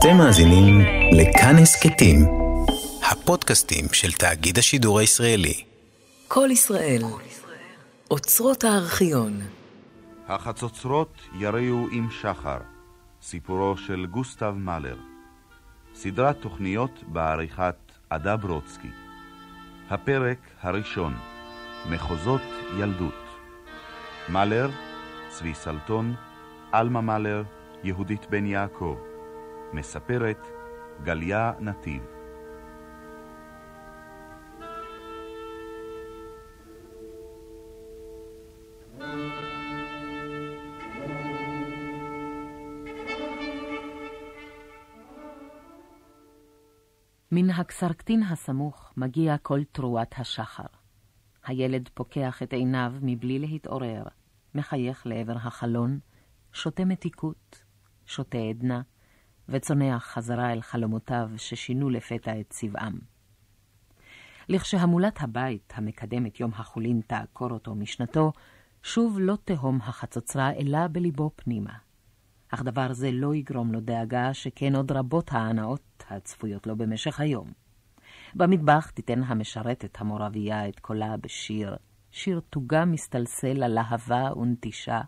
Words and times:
אתם 0.00 0.16
מאזינים 0.16 0.80
לכאן 1.12 1.56
הסכתים, 1.62 2.16
הפודקאסטים 3.10 3.84
של 3.92 4.12
תאגיד 4.12 4.58
השידור 4.58 4.98
הישראלי. 4.98 5.64
כל 6.28 6.48
ישראל, 6.52 7.02
אוצרות 8.10 8.64
הארכיון. 8.64 9.40
החצוצרות 10.28 11.12
יריעו 11.38 11.88
עם 11.92 12.08
שחר, 12.20 12.58
סיפורו 13.22 13.76
של 13.76 14.06
גוסטב 14.06 14.54
מאלר. 14.56 14.96
סדרת 15.94 16.36
תוכניות 16.40 17.02
בעריכת 17.06 17.76
עדה 18.10 18.36
ברודסקי. 18.36 18.90
הפרק 19.90 20.38
הראשון, 20.62 21.14
מחוזות 21.90 22.42
ילדות. 22.78 23.24
מאלר, 24.28 24.70
צבי 25.28 25.54
סלטון, 25.54 26.14
עלמה 26.72 27.00
מאלר, 27.00 27.42
יהודית 27.84 28.26
בן 28.30 28.46
יעקב. 28.46 28.96
מספרת 29.72 30.46
גליה 31.02 31.52
נתיב. 31.60 32.02
מן 47.32 47.50
הקסרקטין 47.50 48.22
הסמוך 48.22 48.92
מגיע 48.96 49.38
כל 49.38 49.64
תרועת 49.72 50.14
השחר. 50.18 50.62
הילד 51.44 51.88
פוקח 51.94 52.42
את 52.42 52.52
עיניו 52.52 52.92
מבלי 53.02 53.38
להתעורר, 53.38 54.02
מחייך 54.54 55.06
לעבר 55.06 55.36
החלון, 55.36 55.98
שותה 56.52 56.84
מתיקות, 56.84 57.64
שותה 58.06 58.38
עדנה, 58.38 58.82
וצונח 59.50 60.04
חזרה 60.04 60.52
אל 60.52 60.60
חלומותיו 60.60 61.30
ששינו 61.36 61.90
לפתע 61.90 62.40
את 62.40 62.46
צבעם. 62.50 62.98
לכשהמולת 64.48 65.22
הבית 65.22 65.72
המקדמת 65.76 66.40
יום 66.40 66.50
החולין 66.54 67.00
תעקור 67.06 67.50
אותו 67.50 67.74
משנתו, 67.74 68.32
שוב 68.82 69.18
לא 69.20 69.36
תהום 69.44 69.78
החצוצרה 69.82 70.52
אלא 70.52 70.78
בליבו 70.92 71.30
פנימה. 71.36 71.72
אך 72.50 72.62
דבר 72.62 72.92
זה 72.92 73.10
לא 73.12 73.34
יגרום 73.34 73.72
לו 73.72 73.80
דאגה, 73.80 74.34
שכן 74.34 74.76
עוד 74.76 74.92
רבות 74.92 75.32
ההנאות 75.32 76.04
הצפויות 76.08 76.66
לו 76.66 76.76
במשך 76.76 77.20
היום. 77.20 77.52
במטבח 78.34 78.90
תיתן 78.90 79.22
המשרתת 79.22 80.00
המורבייה 80.00 80.68
את 80.68 80.80
קולה 80.80 81.16
בשיר, 81.16 81.76
שיר 82.10 82.40
תוגה 82.50 82.84
מסתלסל 82.84 83.52
ללהבה 83.54 84.32
ונטישה, 84.36 85.00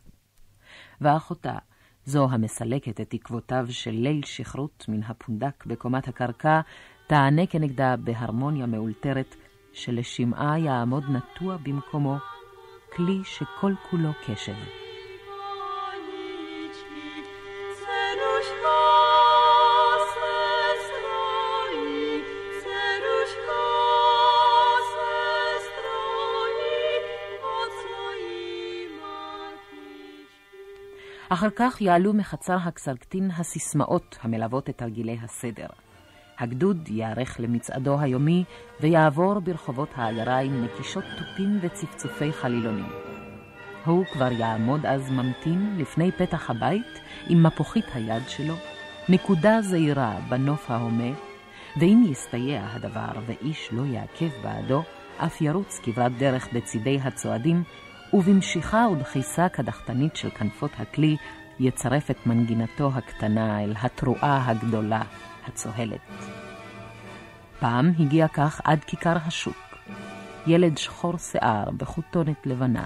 ואחותה, 1.01 1.59
זו 2.05 2.29
המסלקת 2.31 3.01
את 3.01 3.11
תקוותיו 3.11 3.67
של 3.71 3.91
ליל 3.91 4.25
שכרות 4.25 4.85
מן 4.89 5.03
הפונדק 5.03 5.67
בקומת 5.67 6.09
הקרקע, 6.09 6.61
תענה 7.07 7.47
כנגדה 7.47 7.97
בהרמוניה 7.97 8.67
מאולתרת, 8.67 9.37
שלשמעה 9.73 10.59
יעמוד 10.59 11.05
נטוע 11.11 11.57
במקומו, 11.57 12.17
כלי 12.97 13.19
שכל 13.25 13.73
כולו 13.91 14.11
קשב. 14.27 14.55
אחר 31.33 31.49
כך 31.57 31.81
יעלו 31.81 32.13
מחצר 32.13 32.57
הקסרקטין 32.65 33.31
הסיסמאות 33.37 34.19
המלוות 34.23 34.71
את 34.71 34.79
תרגילי 34.79 35.19
הסדר. 35.23 35.67
הגדוד 36.39 36.89
ייערך 36.89 37.37
למצעדו 37.41 38.01
היומי 38.01 38.45
ויעבור 38.81 39.41
ברחובות 39.41 39.89
העיירה 39.97 40.39
עם 40.39 40.65
נקישות 40.65 41.05
תופים 41.19 41.59
וצפצופי 41.63 42.33
חלילונים. 42.33 42.89
הוא 43.85 44.05
כבר 44.13 44.33
יעמוד 44.33 44.87
אז 44.87 45.11
ממתין 45.11 45.77
לפני 45.79 46.13
פתח 46.13 46.51
הבית 46.51 47.01
עם 47.29 47.43
מפוחית 47.43 47.87
היד 47.95 48.29
שלו, 48.29 48.55
נקודה 49.09 49.63
זעירה 49.63 50.19
בנוף 50.29 50.71
ההומה, 50.71 51.13
ואם 51.77 52.05
יסתייע 52.09 52.67
הדבר 52.73 53.13
ואיש 53.27 53.69
לא 53.73 53.83
יעכב 53.83 54.31
בעדו, 54.43 54.83
אף 55.19 55.41
ירוץ 55.41 55.81
כברת 55.83 56.19
דרך 56.19 56.49
בצידי 56.53 56.99
הצועדים 57.03 57.63
ובמשיכה 58.15 58.87
ודחיסה 58.93 59.49
קדחתנית 59.49 60.17
של 60.17 60.31
כנפות 60.31 60.71
הכלי, 60.79 61.17
יצרף 61.61 62.11
את 62.11 62.27
מנגינתו 62.27 62.91
הקטנה 62.95 63.65
אל 63.65 63.75
התרועה 63.83 64.51
הגדולה, 64.51 65.03
הצוהלת. 65.47 66.01
פעם 67.61 67.93
הגיע 67.99 68.29
כך 68.29 68.61
עד 68.65 68.85
כיכר 68.85 69.17
השוק, 69.17 69.77
ילד 70.47 70.79
שחור 70.79 71.17
שיער 71.19 71.71
בחוטונת 71.71 72.47
לבנה, 72.47 72.85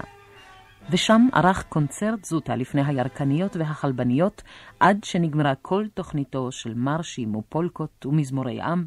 ושם 0.89 1.27
ערך 1.33 1.63
קונצרט 1.69 2.25
זוטה 2.25 2.55
לפני 2.55 2.81
הירקניות 2.85 3.55
והחלבניות, 3.55 4.43
עד 4.79 5.03
שנגמרה 5.03 5.55
כל 5.55 5.85
תוכניתו 5.93 6.51
של 6.51 6.73
מרשים 6.73 7.35
ופולקות 7.35 8.05
ומזמורי 8.05 8.61
עם, 8.61 8.85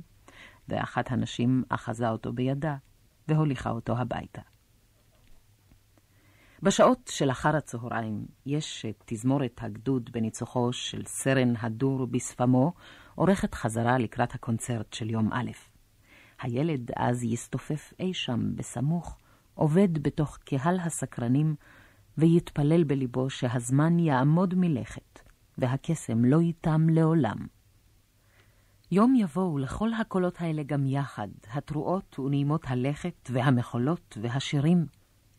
ואחת 0.68 1.12
הנשים 1.12 1.62
אחזה 1.68 2.08
אותו 2.08 2.32
בידה 2.32 2.76
והוליכה 3.28 3.70
אותו 3.70 3.98
הביתה. 3.98 4.49
בשעות 6.62 7.10
של 7.12 7.30
אחר 7.30 7.56
הצהריים 7.56 8.26
יש 8.46 8.86
תזמורת 9.04 9.60
הגדוד 9.62 10.10
בניצוחו 10.12 10.72
של 10.72 11.02
סרן 11.06 11.54
הדור 11.60 12.06
בשפמו, 12.06 12.72
עורכת 13.14 13.54
חזרה 13.54 13.98
לקראת 13.98 14.34
הקונצרט 14.34 14.92
של 14.92 15.10
יום 15.10 15.32
א'. 15.32 15.50
הילד 16.40 16.90
אז 16.96 17.24
יסתופף 17.24 17.92
אי 18.00 18.14
שם 18.14 18.56
בסמוך, 18.56 19.18
עובד 19.54 20.02
בתוך 20.02 20.36
קהל 20.36 20.80
הסקרנים, 20.80 21.54
ויתפלל 22.18 22.84
בליבו 22.84 23.30
שהזמן 23.30 23.98
יעמוד 23.98 24.54
מלכת, 24.54 25.20
והקסם 25.58 26.24
לא 26.24 26.40
ייתם 26.40 26.88
לעולם. 26.88 27.46
יום 28.90 29.14
יבואו 29.14 29.58
לכל 29.58 29.92
הקולות 29.92 30.40
האלה 30.40 30.62
גם 30.62 30.86
יחד, 30.86 31.28
התרועות 31.52 32.18
ונעימות 32.18 32.64
הלכת 32.66 33.30
והמחולות 33.32 34.18
והשירים, 34.22 34.86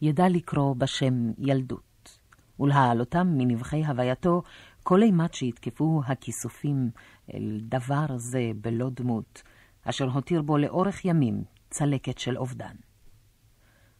ידע 0.01 0.29
לקרוא 0.29 0.75
בשם 0.75 1.31
ילדות, 1.37 2.19
ולהעלותם 2.59 3.27
מנבחי 3.37 3.85
הווייתו 3.85 4.43
כל 4.83 5.01
אימת 5.01 5.33
שיתקפו 5.33 6.01
הכיסופים 6.05 6.89
אל 7.33 7.59
דבר 7.61 8.05
זה 8.17 8.51
בלא 8.61 8.89
דמות, 8.89 9.41
אשר 9.83 10.09
הותיר 10.09 10.41
בו 10.41 10.57
לאורך 10.57 11.05
ימים 11.05 11.43
צלקת 11.69 12.17
של 12.17 12.37
אובדן. 12.37 12.75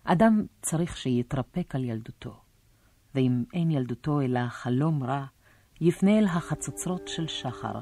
אדם 0.04 0.46
צריך 0.62 0.98
שיתרפק 0.98 1.76
על 1.76 1.84
ילדותו, 1.84 2.42
ואם 3.16 3.44
אין 3.54 3.72
ילדותו 3.72 4.22
אלא 4.22 4.48
חלום 4.48 5.04
רע, 5.04 5.26
יפנה 5.82 6.20
אל 6.20 6.26
החצוצרות 6.26 7.08
של 7.08 7.28
שחר, 7.28 7.80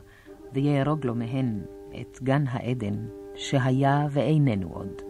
ויהרוג 0.53 1.05
לו 1.05 1.15
מהן 1.15 1.61
את 2.01 2.17
גן 2.23 2.47
העדן, 2.47 3.07
שהיה 3.35 4.07
ואיננו 4.11 4.69
עוד. 4.73 5.08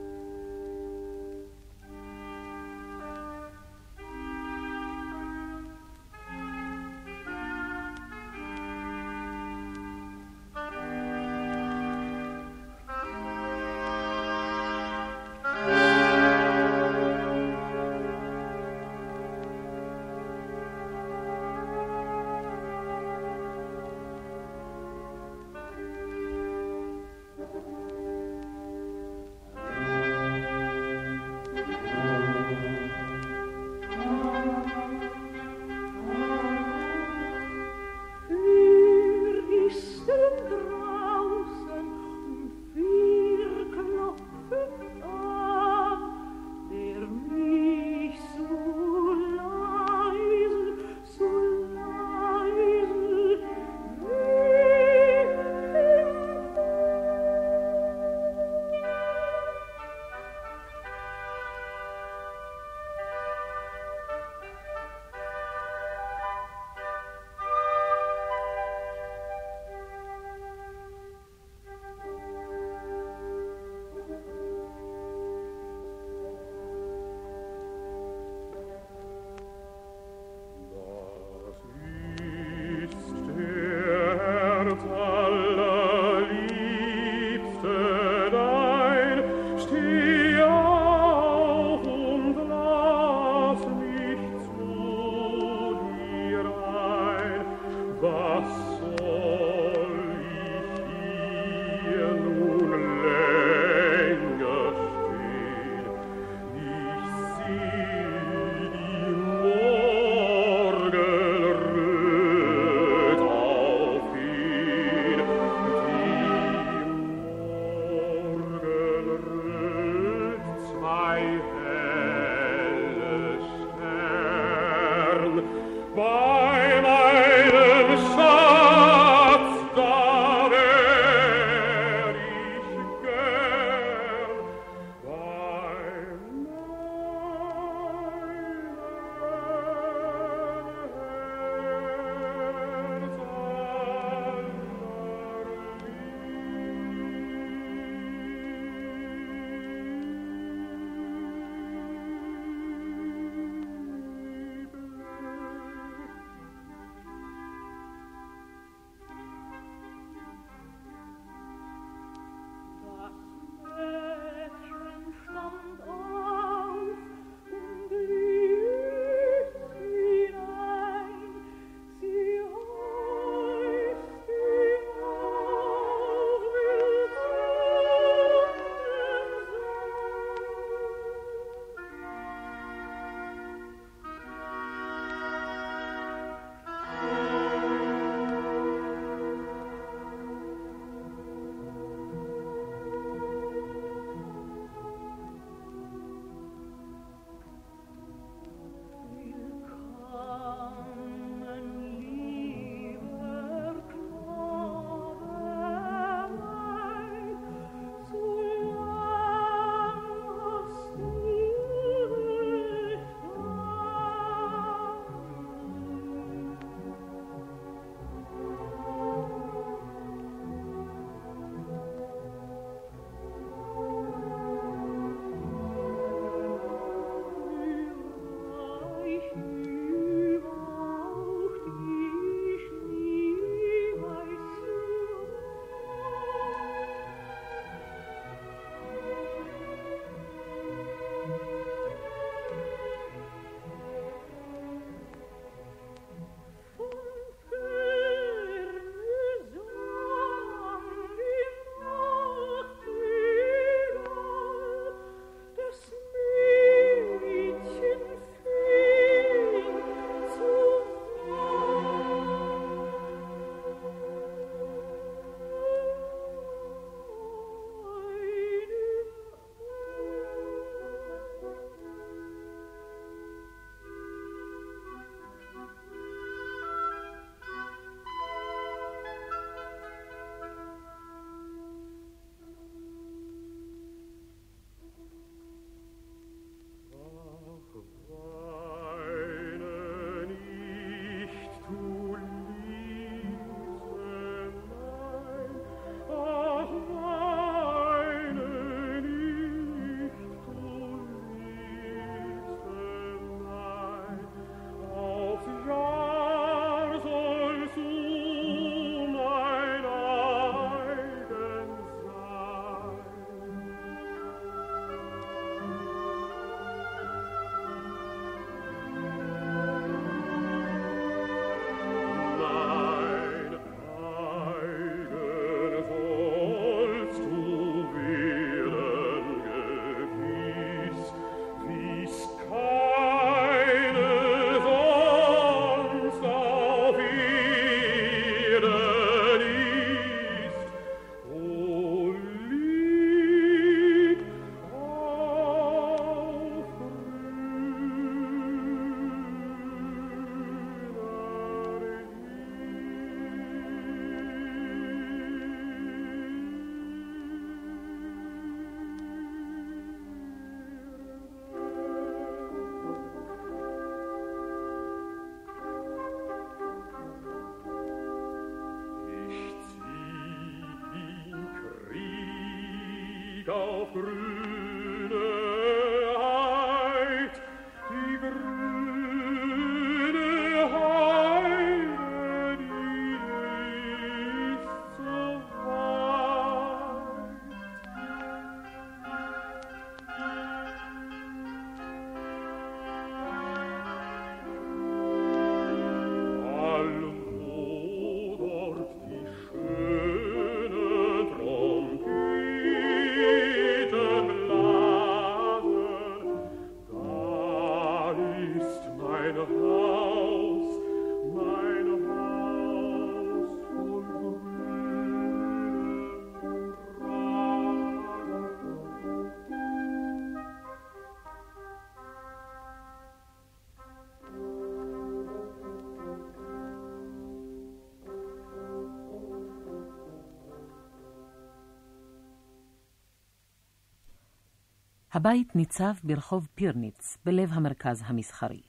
הבית 435.14 435.56
ניצב 435.56 435.94
ברחוב 436.04 436.48
פירניץ, 436.56 437.18
בלב 437.26 437.50
המרכז 437.54 438.04
המסחרי. 438.06 438.62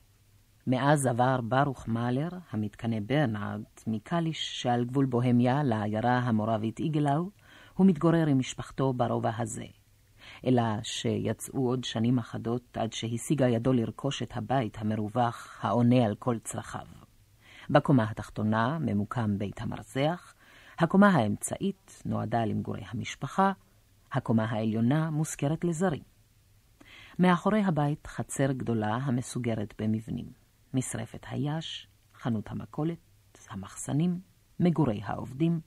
מאז 0.66 1.06
עבר 1.06 1.40
ברוך 1.40 1.88
מאלר, 1.88 2.28
המתקנא 2.50 2.96
ברנארד, 3.06 3.62
מקליש 3.86 4.62
שעל 4.62 4.84
גבול 4.84 5.06
בוהמיה 5.06 5.62
לעיירה 5.62 6.18
המורבית 6.18 6.78
איגלאו, 6.78 7.30
הוא 7.74 7.86
מתגורר 7.86 8.26
עם 8.26 8.38
משפחתו 8.38 8.92
ברובע 8.92 9.30
הזה. 9.38 9.64
אלא 10.46 10.62
שיצאו 10.82 11.68
עוד 11.68 11.84
שנים 11.84 12.18
אחדות 12.18 12.76
עד 12.76 12.92
שהשיגה 12.92 13.48
ידו 13.48 13.72
לרכוש 13.72 14.22
את 14.22 14.36
הבית 14.36 14.78
המרווח 14.80 15.58
העונה 15.62 16.04
על 16.06 16.14
כל 16.14 16.38
צרכיו. 16.38 16.86
בקומה 17.70 18.10
התחתונה 18.10 18.78
ממוקם 18.78 19.38
בית 19.38 19.60
המרזח, 19.60 20.34
הקומה 20.78 21.08
האמצעית 21.08 22.02
נועדה 22.06 22.44
למגורי 22.44 22.82
המשפחה, 22.90 23.52
הקומה 24.12 24.44
העליונה 24.44 25.10
מושכרת 25.10 25.64
לזרים. 25.64 26.09
מאחורי 27.22 27.62
הבית 27.64 28.06
חצר 28.06 28.52
גדולה 28.52 28.94
המסוגרת 28.94 29.74
במבנים. 29.78 30.26
משרפת 30.74 31.26
היש, 31.30 31.88
חנות 32.14 32.50
המכולת, 32.50 32.98
המחסנים, 33.50 34.20
מגורי 34.60 35.00
העובדים. 35.04 35.60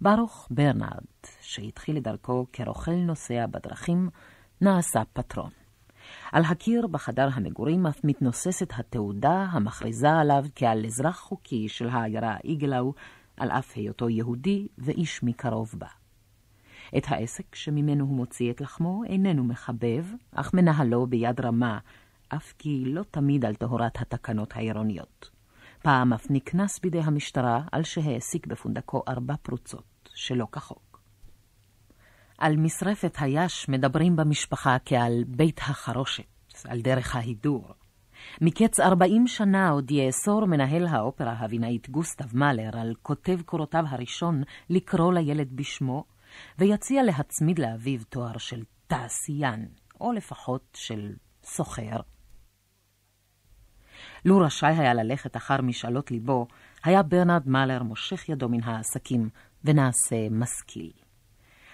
ברוך 0.00 0.48
ברנרד, 0.50 1.04
שהתחיל 1.40 1.96
את 1.96 2.02
דרכו 2.02 2.46
כרוכל 2.52 2.94
נוסע 2.94 3.46
בדרכים, 3.46 4.08
נעשה 4.60 5.02
פטרון. 5.12 5.50
על 6.32 6.42
הקיר 6.44 6.86
בחדר 6.86 7.28
המגורים 7.32 7.86
אף 7.86 8.00
מתנוססת 8.04 8.72
התעודה 8.78 9.46
המכריזה 9.50 10.10
עליו 10.10 10.44
כעל 10.54 10.86
אזרח 10.86 11.18
חוקי 11.18 11.68
של 11.68 11.88
העיירה 11.88 12.36
איגלאו, 12.44 12.92
על 13.36 13.50
אף 13.50 13.72
היותו 13.76 14.08
יהודי 14.08 14.68
ואיש 14.78 15.22
מקרוב 15.22 15.74
בה. 15.78 16.05
את 16.96 17.04
העסק 17.08 17.54
שממנו 17.54 18.04
הוא 18.04 18.16
מוציא 18.16 18.50
את 18.50 18.60
לחמו 18.60 19.04
איננו 19.04 19.44
מחבב, 19.44 20.04
אך 20.32 20.54
מנהלו 20.54 21.06
ביד 21.06 21.40
רמה, 21.40 21.78
אף 22.28 22.52
כי 22.58 22.84
לא 22.86 23.02
תמיד 23.02 23.44
על 23.44 23.54
טהרת 23.54 24.00
התקנות 24.00 24.56
העירוניות. 24.56 25.30
פעם 25.82 26.12
אף 26.12 26.26
נקנס 26.30 26.78
בידי 26.78 27.00
המשטרה 27.00 27.60
על 27.72 27.82
שהעסיק 27.82 28.46
בפונדקו 28.46 29.02
ארבע 29.08 29.34
פרוצות, 29.42 30.10
שלא 30.14 30.46
כחוק. 30.52 31.00
על 32.38 32.56
משרפת 32.56 33.16
היש 33.20 33.68
מדברים 33.68 34.16
במשפחה 34.16 34.76
כעל 34.84 35.24
בית 35.26 35.58
החרושת, 35.58 36.24
על 36.68 36.80
דרך 36.80 37.16
ההידור. 37.16 37.64
מקץ 38.40 38.80
ארבעים 38.80 39.26
שנה 39.26 39.70
עוד 39.70 39.90
יאסור 39.90 40.46
מנהל 40.46 40.86
האופרה 40.86 41.32
הבינאית 41.38 41.90
גוסטב 41.90 42.36
מאלר 42.36 42.70
על 42.72 42.94
כותב 43.02 43.40
קורותיו 43.44 43.84
הראשון 43.88 44.42
לקרוא 44.70 45.12
לילד 45.12 45.56
בשמו, 45.56 46.04
ויציע 46.58 47.02
להצמיד 47.02 47.58
לאביו 47.58 48.00
תואר 48.08 48.38
של 48.38 48.62
תעשיין, 48.86 49.68
או 50.00 50.12
לפחות 50.12 50.62
של 50.74 51.12
סוחר. 51.44 52.00
לו 54.24 54.38
רשאי 54.38 54.74
היה 54.78 54.94
ללכת 54.94 55.36
אחר 55.36 55.62
משאלות 55.62 56.10
ליבו, 56.10 56.46
היה 56.84 57.02
ברנרד 57.02 57.48
מאלר 57.48 57.82
מושך 57.82 58.28
ידו 58.28 58.48
מן 58.48 58.62
העסקים 58.62 59.28
ונעשה 59.64 60.16
משכיל. 60.30 60.92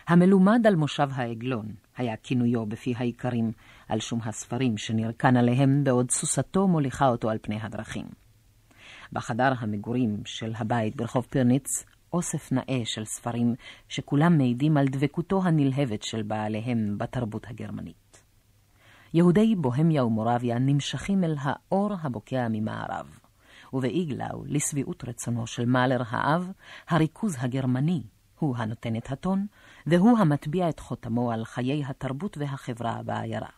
המלומד 0.09 0.67
על 0.67 0.77
מושב 0.77 1.09
העגלון 1.13 1.67
היה 1.97 2.17
כינויו 2.17 2.67
בפי 2.67 2.95
האיכרים, 2.97 3.53
על 3.89 4.01
שום 4.01 4.21
הספרים 4.25 4.79
שנרקן 4.79 5.37
עליהם 5.37 5.85
בעוד 5.85 6.11
סוסתו 6.11 6.69
מוליכה 6.69 7.09
אותו 7.09 7.31
על 7.31 7.39
פני 7.43 7.59
הדרכים. 7.63 8.07
בחדר 9.13 9.53
המגורים 9.59 10.23
של 10.25 10.53
הבית 10.57 10.97
ברחוב 10.97 11.27
פירניץ 11.31 11.85
אוסף 12.13 12.53
נאה 12.53 12.83
של 12.85 13.05
ספרים 13.05 13.55
שכולם 13.89 14.39
מעידים 14.39 14.77
על 14.77 14.87
דבקותו 14.89 15.43
הנלהבת 15.45 16.03
של 16.03 16.23
בעליהם 16.23 16.99
בתרבות 16.99 17.47
הגרמנית. 17.49 18.25
יהודי 19.15 19.55
בוהמיה 19.57 20.05
ומורביה 20.05 20.59
נמשכים 20.59 21.25
אל 21.25 21.35
האור 21.41 21.91
הבוקע 22.03 22.47
ממערב, 22.51 23.19
ובאיגלאו, 23.73 24.45
לשביעות 24.47 25.05
רצונו 25.09 25.47
של 25.47 25.65
מאלר 25.67 26.03
האב, 26.09 26.51
הריכוז 26.89 27.37
הגרמני 27.39 28.03
הוא 28.39 28.57
הנותן 28.57 28.97
את 28.97 29.13
הטון, 29.13 29.47
והוא 29.87 30.19
המטביע 30.19 30.69
את 30.69 30.81
חותמו 30.81 31.33
על 31.33 31.45
חיי 31.45 31.85
התרבות 31.85 32.39
והחברה 32.39 33.03
בעיירה. 33.03 33.49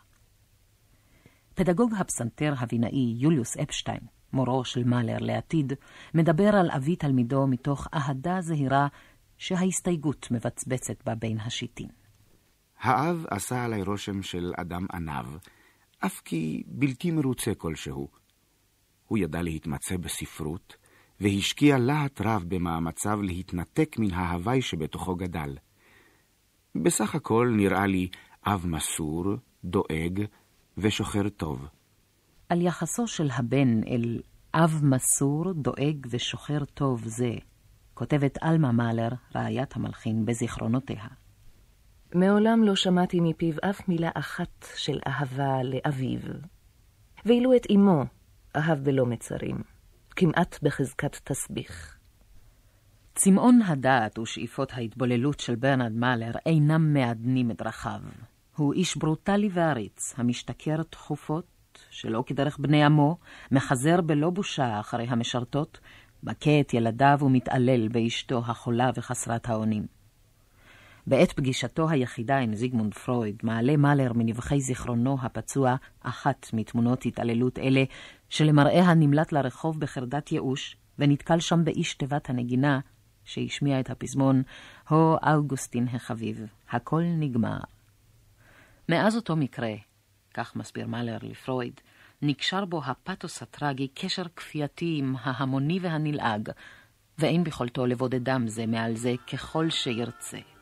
פדגוג 1.55 1.93
הפסנתר 1.99 2.53
הבינאי 2.57 3.15
יוליוס 3.17 3.57
אפשטיין 3.57 4.14
מורו 4.35 4.65
של 4.65 4.83
מאלר 4.83 5.17
לעתיד, 5.19 5.73
מדבר 6.13 6.55
על 6.55 6.71
אבי 6.71 6.95
תלמידו 6.95 7.47
מתוך 7.47 7.87
אהדה 7.93 8.41
זהירה 8.41 8.87
שההסתייגות 9.37 10.27
מבצבצת 10.31 11.05
בה 11.05 11.15
בין 11.15 11.39
השיטין. 11.39 11.87
האב 12.79 13.25
עשה 13.29 13.65
עלי 13.65 13.83
רושם 13.83 14.21
של 14.21 14.53
אדם 14.57 14.85
עניו, 14.93 15.25
אף 16.05 16.21
כי 16.25 16.63
בלתי 16.67 17.11
מרוצה 17.11 17.55
כלשהו. 17.55 18.07
הוא 19.07 19.17
ידע 19.17 19.41
להתמצא 19.41 19.97
בספרות, 19.97 20.75
והשקיע 21.19 21.77
להט 21.77 22.21
רב 22.21 22.43
במאמציו 22.47 23.21
להתנתק 23.21 23.95
מן 23.99 24.13
ההוואי 24.13 24.61
שבתוכו 24.61 25.15
גדל. 25.15 25.57
בסך 26.75 27.15
הכל 27.15 27.53
נראה 27.57 27.85
לי 27.85 28.07
אב 28.45 28.65
מסור, 28.67 29.23
דואג 29.63 30.21
ושוחר 30.77 31.29
טוב. 31.29 31.65
על 32.49 32.61
יחסו 32.61 33.07
של 33.07 33.29
הבן 33.33 33.83
אל 33.87 34.21
אב 34.53 34.81
מסור, 34.83 35.53
דואג 35.53 36.07
ושוחר 36.09 36.65
טוב 36.65 37.01
זה, 37.05 37.31
כותבת 37.93 38.37
עלמה 38.41 38.71
מאלר, 38.71 39.09
רעיית 39.35 39.75
המלחין, 39.75 40.25
בזיכרונותיה. 40.25 41.05
מעולם 42.15 42.63
לא 42.63 42.75
שמעתי 42.75 43.19
מפיו 43.21 43.53
אף 43.69 43.89
מילה 43.89 44.09
אחת 44.13 44.67
של 44.75 44.99
אהבה 45.07 45.63
לאביו. 45.63 46.19
ואילו 47.25 47.55
את 47.55 47.65
אמו 47.75 48.03
אהב 48.55 48.79
בלא 48.79 49.05
מצרים, 49.05 49.61
כמעט 50.15 50.59
בחזקת 50.61 51.15
תסביך. 51.23 51.97
צמאון 53.15 53.61
הדעת 53.61 54.19
ושאיפות 54.19 54.71
ההתבוללות 54.73 55.39
של 55.39 55.55
ברנרד 55.55 55.91
מאלר 55.91 56.31
אינם 56.45 56.93
מעדנים 56.93 57.51
את 57.51 57.57
דרכיו. 57.57 58.01
הוא 58.55 58.73
איש 58.73 58.97
ברוטלי 58.97 59.49
ועריץ, 59.53 60.13
המשתכר 60.17 60.83
תכופות 60.83 61.54
שלא 61.89 62.23
כדרך 62.25 62.57
בני 62.57 62.83
עמו, 62.83 63.17
מחזר 63.51 64.01
בלא 64.01 64.29
בושה 64.29 64.79
אחרי 64.79 65.05
המשרתות, 65.09 65.79
מכה 66.23 66.59
את 66.59 66.73
ילדיו 66.73 67.17
ומתעלל 67.21 67.87
באשתו 67.87 68.41
החולה 68.47 68.91
וחסרת 68.95 69.49
האונים. 69.49 69.85
בעת 71.07 71.31
פגישתו 71.31 71.89
היחידה 71.89 72.37
עם 72.37 72.55
זיגמונד 72.55 72.93
פרויד, 72.93 73.35
מעלה 73.43 73.77
מאלר 73.77 74.13
מנבחי 74.13 74.61
זיכרונו 74.61 75.17
הפצוע 75.21 75.75
אחת 76.01 76.47
מתמונות 76.53 77.05
התעללות 77.05 77.59
אלה, 77.59 77.83
שלמראיה 78.29 78.93
נמלט 78.93 79.31
לרחוב 79.31 79.79
בחרדת 79.79 80.31
ייאוש, 80.31 80.77
ונתקל 80.99 81.39
שם 81.39 81.65
באיש 81.65 81.93
תיבת 81.93 82.29
הנגינה, 82.29 82.79
שהשמיע 83.23 83.79
את 83.79 83.89
הפזמון, 83.89 84.43
הו 84.89 85.15
אוגוסטין 85.27 85.87
החביב, 85.93 86.45
הכל 86.69 87.03
נגמר. 87.19 87.57
מאז 88.89 89.15
אותו 89.15 89.35
מקרה, 89.35 89.73
כך 90.35 90.55
מסביר 90.55 90.87
מאלר 90.87 91.17
לפרויד, 91.21 91.81
נקשר 92.21 92.65
בו 92.65 92.81
הפתוס 92.85 93.41
הטרגי 93.41 93.87
קשר 93.87 94.23
כפייתי 94.35 94.95
עם 94.99 95.15
ההמוני 95.19 95.79
והנלעג, 95.81 96.49
ואין 97.17 97.43
ביכולתו 97.43 97.85
לבודדם 97.85 98.47
זה 98.47 98.65
מעל 98.65 98.95
זה 98.95 99.13
ככל 99.31 99.69
שירצה. 99.69 100.54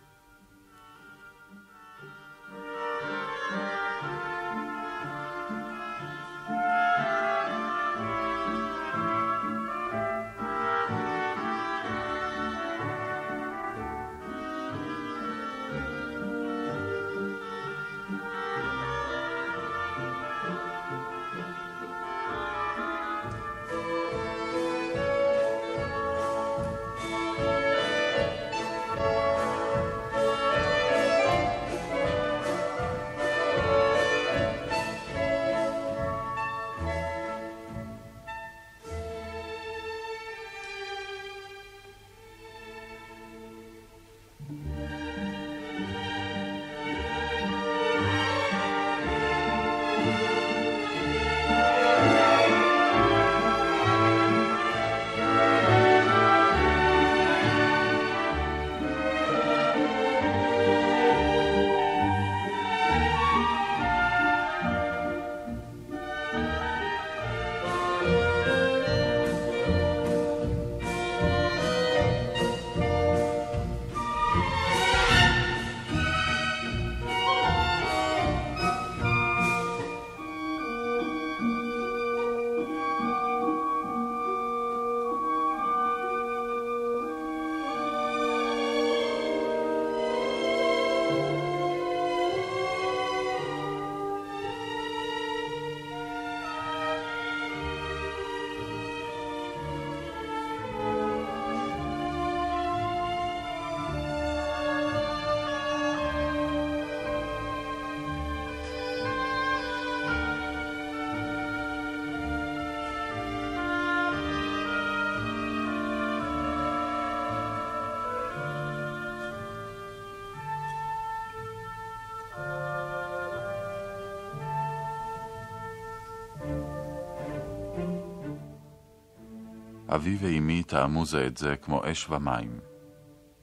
אבי 129.96 130.18
ואמי 130.20 130.64
טעמו 130.64 131.06
זה 131.06 131.27
את 131.27 131.38
זה 131.38 131.56
כמו 131.58 131.82
אש 131.92 132.10
ומים. 132.10 132.60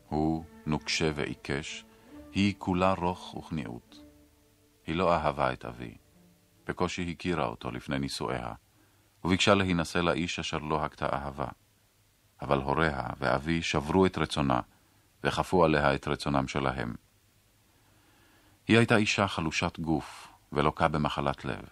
הוא 0.09 0.45
נוקשה 0.67 1.11
ועיקש, 1.15 1.85
היא 2.33 2.55
כולה 2.59 2.93
רוך 2.93 3.35
וכניעות. 3.35 4.01
היא 4.87 4.97
לא 4.97 5.15
אהבה 5.15 5.53
את 5.53 5.65
אבי, 5.65 5.95
בקושי 6.67 7.11
הכירה 7.11 7.47
אותו 7.47 7.71
לפני 7.71 7.99
נישואיה, 7.99 8.53
וביקשה 9.25 9.55
להינשא 9.55 9.99
לאיש 9.99 10.39
אשר 10.39 10.59
לא 10.59 10.85
הכתה 10.85 11.07
אהבה. 11.13 11.49
אבל 12.43 12.59
הוריה 12.59 13.07
ואבי 13.19 13.63
שברו 13.63 14.07
את 14.07 14.19
רצונה, 14.19 14.61
וכפו 15.25 15.65
עליה 15.65 15.95
את 15.95 16.09
רצונם 16.09 16.49
שלהם. 16.49 16.95
היא 18.69 18.79
הייתה 18.79 18.97
אישה 18.97 19.29
חלושת 19.29 19.79
גוף, 19.81 20.29
ולוקה 20.53 20.89
במחלת 20.89 21.45
לב. 21.45 21.65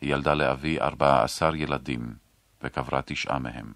היא 0.00 0.14
ילדה 0.14 0.34
לאבי 0.34 0.80
ארבע 0.80 1.22
עשר 1.22 1.54
ילדים, 1.54 2.14
וקברה 2.62 3.00
תשעה 3.02 3.38
מהם. 3.38 3.72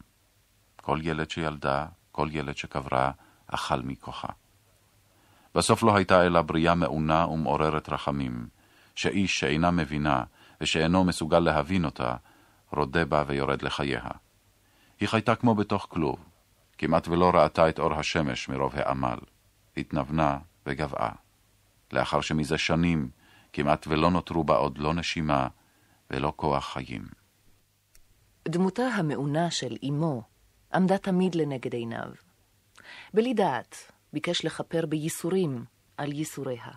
כל 0.77 0.99
ילד 1.03 1.31
שילדה, 1.31 1.87
כל 2.13 2.29
ילד 2.33 2.57
שקברה, 2.57 3.11
אכל 3.47 3.83
מכוחה. 3.83 4.29
בסוף 5.55 5.83
לא 5.83 5.97
הייתה 5.97 6.27
אלא 6.27 6.43
בריאה 6.43 6.75
מעונה 6.75 7.27
ומעוררת 7.27 7.89
רחמים, 7.89 8.49
שאיש 8.95 9.41
שאינה 9.41 9.71
מבינה 9.71 10.25
ושאינו 10.61 11.05
מסוגל 11.05 11.39
להבין 11.39 11.85
אותה, 11.85 12.17
רודה 12.73 13.05
בה 13.05 13.25
ויורד 13.27 13.63
לחייה. 13.63 14.05
היא 15.01 15.09
חייתה 15.09 15.35
כמו 15.35 15.55
בתוך 15.55 15.87
כלוב, 15.91 16.25
כמעט 16.79 17.09
ולא 17.09 17.31
ראתה 17.35 17.69
את 17.69 17.79
אור 17.79 17.95
השמש 17.95 18.49
מרוב 18.49 18.73
העמל, 18.77 19.19
התנוונה 19.77 20.39
וגבעה. 20.67 21.13
לאחר 21.93 22.21
שמזה 22.21 22.59
שנים 22.59 23.11
כמעט 23.53 23.87
ולא 23.87 24.11
נותרו 24.11 24.45
בה 24.45 24.55
עוד 24.55 24.79
לא 24.79 24.95
נשימה 24.95 25.49
ולא 26.11 26.33
כוח 26.37 26.73
חיים. 26.73 27.26
דמותה 28.49 28.87
המעונה 28.87 29.51
של 29.51 29.77
אמו 29.89 30.23
עמדה 30.75 30.99
תמיד 30.99 31.35
לנגד 31.35 31.75
עיניו. 31.75 32.11
בלי 33.15 33.35
דעת 33.35 33.93
ביקש 34.13 34.45
לכפר 34.45 34.87
בייסורים 34.87 35.65
על 35.97 36.13
ייסוריה. 36.13 36.73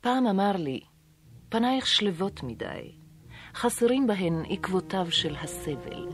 פעם 0.00 0.26
אמר 0.26 0.52
לי, 0.56 0.80
פנייך 1.48 1.86
שלבות 1.86 2.42
מדי, 2.42 2.94
חסרים 3.54 4.06
בהן 4.06 4.42
עקבותיו 4.48 5.10
של 5.10 5.36
הסבל. 5.36 6.06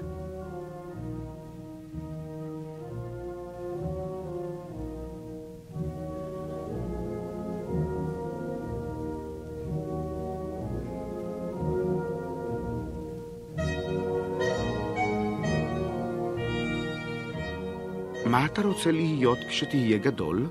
מה 18.33 18.47
אתה 18.47 18.63
רוצה 18.63 18.91
להיות 18.91 19.39
כשתהיה 19.49 19.99
גדול? 19.99 20.49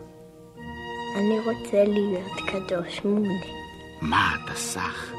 אני 1.15 1.39
רוצה 1.39 1.83
להיות 1.83 2.31
קדוש 2.47 3.05
מולי. 3.05 3.39
מה 4.01 4.35
אתה 4.35 4.53
סח? 4.53 5.13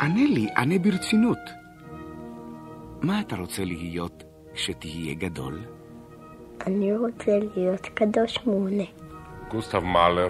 ענה 0.00 0.24
לי, 0.34 0.48
ענה 0.56 0.78
ברצינות. 0.78 1.38
מה 3.02 3.20
אתה 3.20 3.36
רוצה 3.36 3.64
להיות 3.64 4.24
כשתהיה 4.54 5.14
גדול? 5.14 5.60
אני 6.66 6.96
רוצה 6.96 7.38
להיות 7.56 7.86
קדוש 7.86 8.38
מולי. 8.46 8.86
גוסטב 9.50 9.84
מאלר 9.84 10.28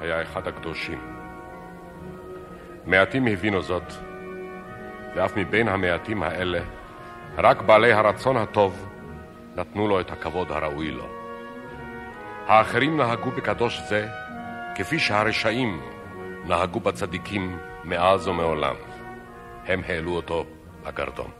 היה 0.00 0.22
אחד 0.22 0.48
הקדושים. 0.48 0.98
מעטים 2.86 3.26
הבינו 3.26 3.62
זאת, 3.62 3.92
ואף 5.16 5.36
מבין 5.36 5.68
המעטים 5.68 6.22
האלה, 6.22 6.60
רק 7.38 7.62
בעלי 7.62 7.92
הרצון 7.92 8.36
הטוב 8.36 8.89
נתנו 9.56 9.88
לו 9.88 10.00
את 10.00 10.10
הכבוד 10.10 10.52
הראוי 10.52 10.90
לו. 10.90 11.06
האחרים 12.46 12.96
נהגו 12.96 13.30
בקדוש 13.30 13.80
זה 13.88 14.08
כפי 14.74 14.98
שהרשעים 14.98 15.80
נהגו 16.44 16.80
בצדיקים 16.80 17.58
מאז 17.84 18.28
ומעולם. 18.28 18.74
הם 19.66 19.82
העלו 19.88 20.12
אותו 20.12 20.44
לגרדום. 20.86 21.30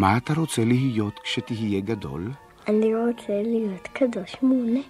מה 0.00 0.16
אתה 0.16 0.32
רוצה 0.36 0.64
להיות 0.64 1.18
כשתהיה 1.18 1.80
גדול? 1.80 2.30
אני 2.68 2.94
רוצה 2.94 3.42
להיות 3.42 3.88
קדוש 3.92 4.36
מונה. 4.42 4.80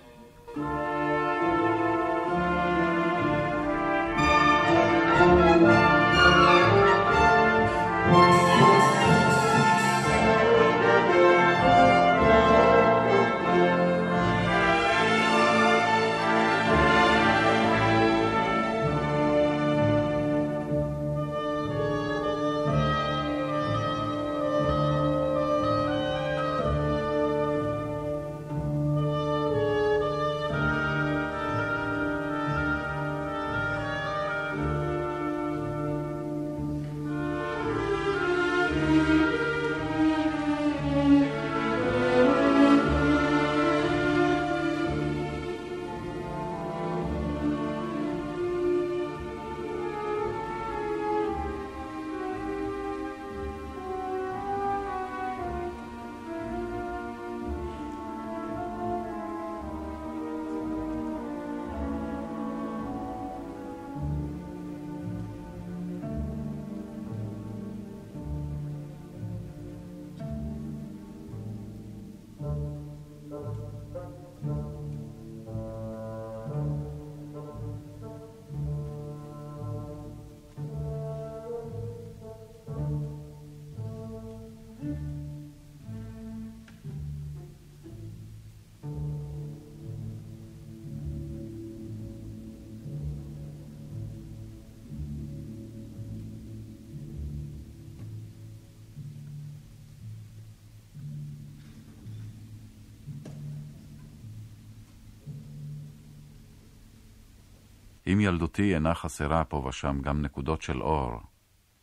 אם 108.12 108.21
ילדותי 108.21 108.75
אינה 108.75 108.94
חסרה 108.94 109.44
פה 109.44 109.57
ושם 109.57 109.99
גם 110.03 110.23
נקודות 110.23 110.62
של 110.62 110.83
אור, 110.83 111.21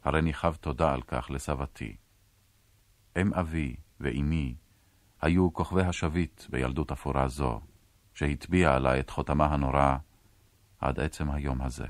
הרי 0.04 0.22
ניחב 0.22 0.56
תודה 0.56 0.94
על 0.94 1.02
כך 1.02 1.28
לסבתי. 1.30 1.96
אם 3.22 3.34
אבי 3.34 3.76
ואמי 4.00 4.56
היו 5.22 5.54
כוכבי 5.54 5.82
השביט 5.82 6.44
בילדות 6.50 6.92
אפורה 6.92 7.28
זו, 7.28 7.62
שהטביע 8.14 8.76
עלי 8.76 9.00
את 9.00 9.10
חותמה 9.10 9.46
הנורא 9.46 9.96
עד 10.80 11.00
עצם 11.00 11.32
היום 11.32 11.62
הזה. 11.62 11.86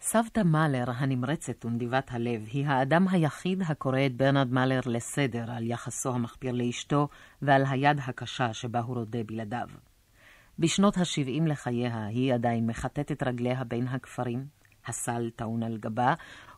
סבתא 0.00 0.40
מאלר 0.40 0.84
הנמרצת 0.96 1.64
ונדיבת 1.64 2.12
הלב 2.12 2.46
היא 2.52 2.66
האדם 2.66 3.08
היחיד 3.08 3.62
הקורא 3.66 4.00
את 4.06 4.16
ברנרד 4.16 4.52
מאלר 4.52 4.80
לסדר 4.86 5.50
על 5.50 5.66
יחסו 5.66 6.14
המחפיר 6.14 6.52
לאשתו 6.52 7.08
ועל 7.42 7.64
היד 7.66 8.00
הקשה 8.06 8.52
שבה 8.54 8.80
הוא 8.80 8.96
רודה 8.96 9.24
בלעדיו. 9.26 9.68
בשנות 10.58 10.96
ה-70 10.96 11.48
לחייה 11.48 12.06
היא 12.06 12.34
עדיין 12.34 12.70
את 13.12 13.22
רגליה 13.22 13.64
בין 13.64 13.88
הכפרים, 13.88 14.46
הסל 14.86 15.30
טעון 15.36 15.62
על 15.62 15.78
גבה, 15.78 16.14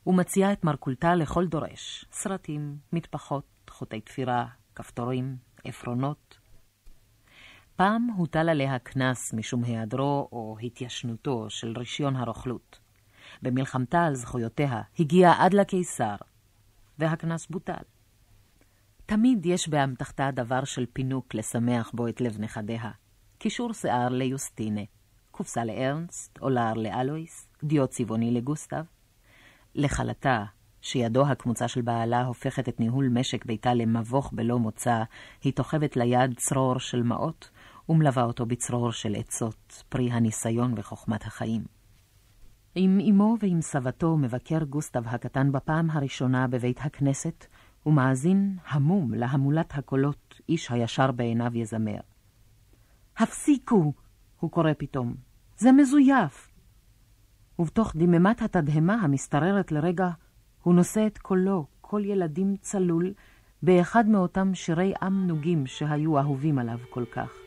ומציעה 0.07 0.53
את 0.53 0.65
מרכולתה 0.65 1.15
לכל 1.15 1.47
דורש. 1.47 2.05
סרטים, 2.13 2.77
מטפחות, 2.93 3.45
חוטי 3.71 4.01
תפירה, 4.01 4.47
כפתורים, 4.75 5.37
עפרונות. 5.65 6.39
פעם 7.77 8.07
הוטל 8.17 8.49
עליה 8.49 8.79
קנס 8.79 9.35
משום 9.35 9.65
היעדרו 9.65 10.29
או 10.33 10.57
התיישנותו 10.63 11.51
של 11.51 11.75
רישיון 11.77 12.17
הרוכלות. 12.17 12.79
במלחמתה 13.43 14.03
על 14.03 14.15
זכויותיה 14.15 14.83
הגיעה 14.99 15.45
עד 15.45 15.55
לקיסר, 15.55 16.17
והקנס 16.99 17.47
בוטל. 17.47 17.85
תמיד 19.07 19.47
יש 19.47 19.69
באמתחתה 19.69 20.31
דבר 20.31 20.65
של 20.65 20.87
פינוק 20.93 21.35
לשמח 21.35 21.91
בו 21.95 22.09
את 22.09 22.21
לב 22.21 22.41
נכדיה. 22.41 22.91
קישור 23.39 23.73
שיער 23.73 24.09
ליוסטינה, 24.09 24.81
קופסה 25.31 25.65
לארנסט, 25.65 26.39
אולר 26.43 26.73
לאלויס, 26.75 27.49
דיו 27.65 27.87
צבעוני 27.87 28.31
לגוסטב. 28.31 28.85
לכלתה, 29.75 30.45
שידו 30.81 31.27
הקמוצה 31.27 31.69
של 31.69 31.83
בעלה 31.83 32.25
הופכת 32.25 32.69
את 32.69 32.81
ניהול 32.81 33.09
משק 33.09 33.45
ביתה 33.45 33.75
למבוך 33.75 34.33
בלא 34.33 34.59
מוצא, 34.59 35.03
היא 35.43 35.53
תוכבת 35.53 35.97
ליד 35.97 36.35
צרור 36.37 36.79
של 36.79 37.03
מעות, 37.03 37.51
ומלווה 37.89 38.23
אותו 38.23 38.47
בצרור 38.47 38.93
של 38.93 39.15
עצות, 39.15 39.85
פרי 39.89 40.11
הניסיון 40.11 40.75
וחוכמת 40.77 41.27
החיים. 41.27 41.65
עם 42.75 42.99
אמו 43.11 43.37
ועם 43.41 43.61
סבתו 43.61 44.17
מבקר 44.17 44.65
גוסטב 44.65 45.03
הקטן 45.07 45.53
בפעם 45.53 45.91
הראשונה 45.91 46.47
בבית 46.47 46.81
הכנסת, 46.81 47.47
ומאזין 47.87 48.57
המום 48.69 49.15
להמולת 49.15 49.79
הקולות, 49.79 50.41
איש 50.49 50.71
הישר 50.71 51.13
בעיניו 51.13 51.59
יזמר. 51.59 52.01
הפסיקו! 53.19 53.93
הוא 54.41 54.51
קורא 54.51 54.71
פתאום. 54.79 55.15
זה 55.59 55.73
מזויף! 55.73 56.53
ובתוך 57.59 57.97
דממת 57.97 58.43
התדהמה 58.43 58.95
המשתררת 58.95 59.73
לרגע, 59.73 60.09
הוא 60.63 60.75
נושא 60.75 61.07
את 61.07 61.19
קולו, 61.19 61.67
קול 61.81 62.05
ילדים 62.05 62.57
צלול, 62.61 63.13
באחד 63.63 64.09
מאותם 64.09 64.55
שירי 64.55 64.93
עם 65.03 65.27
נוגים 65.27 65.67
שהיו 65.67 66.19
אהובים 66.19 66.59
עליו 66.59 66.79
כל 66.91 67.05
כך. 67.13 67.46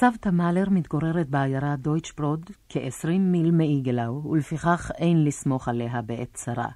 סבתא 0.00 0.28
מאלר 0.28 0.64
מתגוררת 0.70 1.28
בעיירה 1.28 1.76
דויטשברוד, 1.76 2.50
כ-20 2.68 3.18
מיל 3.18 3.50
מאיגלאו, 3.50 4.30
ולפיכך 4.30 4.90
אין 4.98 5.24
לסמוך 5.24 5.68
עליה 5.68 6.02
בעת 6.02 6.34
צרה. 6.34 6.68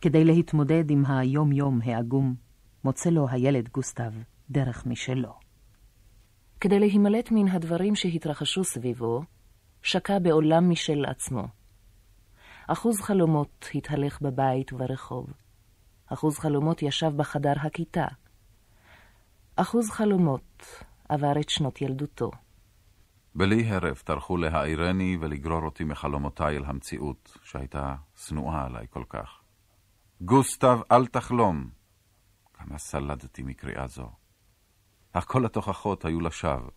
כדי 0.00 0.24
להתמודד 0.24 0.90
עם 0.90 1.04
היום-יום 1.06 1.80
העגום, 1.84 2.34
מוצא 2.84 3.10
לו 3.10 3.28
הילד 3.28 3.68
גוסטב 3.68 4.12
דרך 4.50 4.86
משלו. 4.86 5.32
כדי 6.60 6.80
להימלט 6.80 7.30
מן 7.30 7.48
הדברים 7.48 7.94
שהתרחשו 7.94 8.64
סביבו, 8.64 9.22
שקע 9.82 10.18
בעולם 10.18 10.70
משל 10.70 11.04
עצמו. 11.04 11.42
אחוז 12.66 13.00
חלומות 13.00 13.68
התהלך 13.74 14.22
בבית 14.22 14.72
וברחוב. 14.72 15.26
אחוז 16.06 16.38
חלומות 16.38 16.82
ישב 16.82 17.12
בחדר 17.16 17.54
הכיתה. 17.56 18.06
אחוז 19.56 19.90
חלומות 19.90 20.66
עבר 21.08 21.40
את 21.40 21.48
שנות 21.48 21.82
ילדותו. 21.82 22.30
בלי 23.34 23.70
הרף 23.70 24.02
טרחו 24.02 24.36
להעירני 24.36 25.16
ולגרור 25.20 25.62
אותי 25.62 25.84
מחלומותיי 25.84 26.56
אל 26.56 26.64
המציאות, 26.64 27.38
שהייתה 27.42 27.94
שנואה 28.16 28.64
עליי 28.64 28.86
כל 28.90 29.04
כך. 29.08 29.40
גוסטב, 30.20 30.78
אל 30.92 31.06
תחלום! 31.06 31.70
כמה 32.54 32.78
סלדתי 32.78 33.42
מקריאה 33.42 33.86
זו. 33.86 34.10
אך 35.12 35.24
כל 35.24 35.44
התוכחות 35.44 36.04
היו 36.04 36.20
לשווא, 36.20 36.70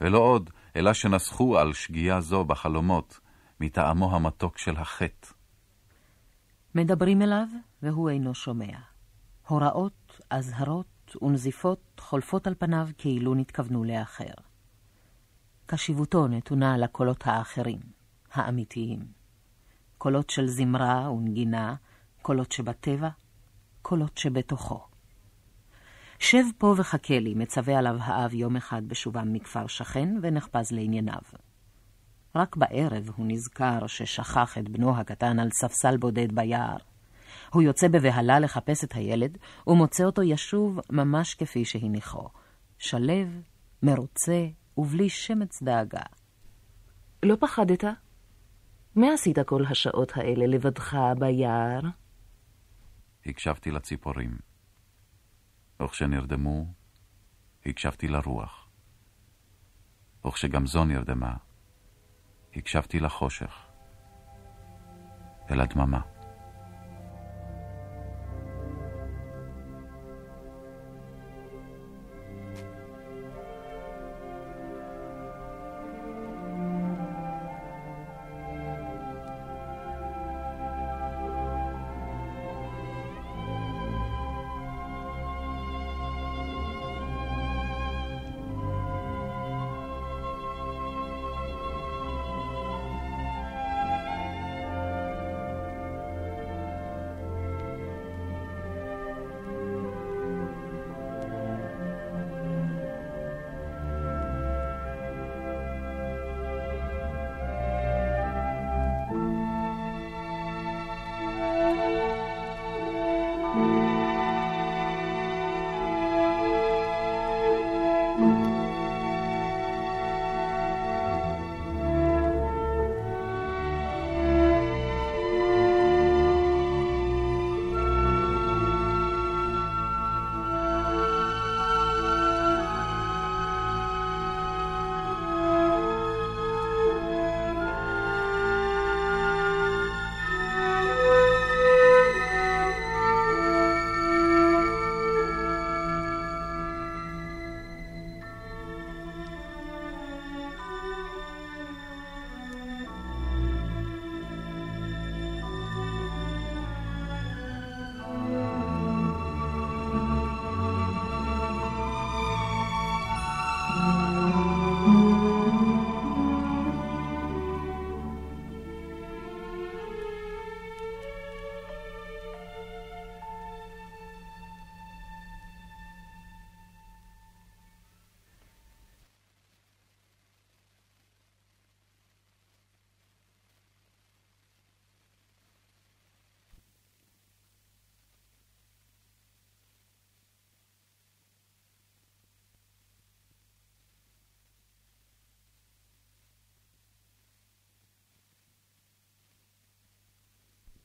ולא 0.00 0.18
עוד, 0.18 0.50
אלא 0.76 0.92
שנסחו 0.92 1.58
על 1.58 1.72
שגיאה 1.72 2.20
זו 2.20 2.44
בחלומות, 2.44 3.20
מטעמו 3.60 4.16
המתוק 4.16 4.58
של 4.58 4.76
החטא. 4.76 5.28
מדברים 6.74 7.22
אליו, 7.22 7.46
והוא 7.82 8.10
אינו 8.10 8.34
שומע. 8.34 8.78
הוראות, 9.48 10.20
אזהרות 10.30 11.16
ונזיפות 11.22 12.00
חולפות 12.00 12.46
על 12.46 12.54
פניו 12.58 12.88
כאילו 12.98 13.34
נתכוונו 13.34 13.84
לאחר. 13.84 14.53
קשיבותו 15.66 16.28
נתונה 16.28 16.76
לקולות 16.76 17.26
האחרים, 17.26 17.80
האמיתיים. 18.32 19.06
קולות 19.98 20.30
של 20.30 20.46
זמרה 20.46 21.10
ונגינה, 21.10 21.74
קולות 22.22 22.52
שבטבע, 22.52 23.08
קולות 23.82 24.18
שבתוכו. 24.18 24.86
שב 26.18 26.44
פה 26.58 26.74
וחכה 26.76 27.18
לי, 27.18 27.34
מצווה 27.34 27.78
עליו 27.78 27.96
האב 28.00 28.34
יום 28.34 28.56
אחד 28.56 28.88
בשובם 28.88 29.32
מכפר 29.32 29.66
שכן, 29.66 30.08
ונחפז 30.22 30.72
לענייניו. 30.72 31.22
רק 32.34 32.56
בערב 32.56 33.10
הוא 33.16 33.26
נזכר 33.28 33.86
ששכח 33.86 34.58
את 34.58 34.68
בנו 34.68 34.96
הקטן 34.96 35.38
על 35.38 35.48
ספסל 35.50 35.96
בודד 35.96 36.32
ביער. 36.32 36.76
הוא 37.52 37.62
יוצא 37.62 37.88
בבהלה 37.88 38.38
לחפש 38.38 38.84
את 38.84 38.92
הילד, 38.92 39.38
ומוצא 39.66 40.04
אותו 40.04 40.22
ישוב 40.22 40.80
ממש 40.90 41.34
כפי 41.34 41.64
שהניחו. 41.64 42.28
שלב, 42.78 43.40
מרוצה, 43.82 44.46
ובלי 44.76 45.08
שמץ 45.08 45.62
דאגה. 45.62 46.02
לא 47.22 47.36
פחדת? 47.40 47.84
מה 48.96 49.06
עשית 49.14 49.38
כל 49.46 49.64
השעות 49.70 50.12
האלה 50.16 50.46
לבדך 50.46 50.96
ביער? 51.18 51.80
הקשבתי 53.26 53.70
לציפורים. 53.70 54.38
וכשנרדמו, 55.82 56.66
הקשבתי 57.66 58.08
לרוח. 58.08 58.68
וכשגם 60.26 60.66
זו 60.66 60.84
נרדמה, 60.84 61.36
הקשבתי 62.56 63.00
לחושך, 63.00 63.66
אל 65.50 65.60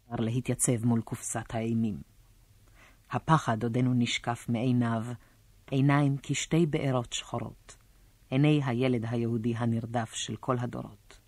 הדממה. 0.09 0.25
להתייצב 0.25 0.85
מול 0.85 1.01
קופסת 1.01 1.55
האימים. 1.55 2.01
הפחד 3.11 3.63
עודנו 3.63 3.93
נשקף 3.93 4.45
מעיניו, 4.49 5.05
עיניים 5.71 6.17
כשתי 6.23 6.65
בארות 6.65 7.13
שחורות, 7.13 7.77
עיני 8.29 8.61
הילד 8.65 9.05
היהודי 9.09 9.53
הנרדף 9.55 10.13
של 10.13 10.35
כל 10.35 10.55
הדורות. 10.59 11.19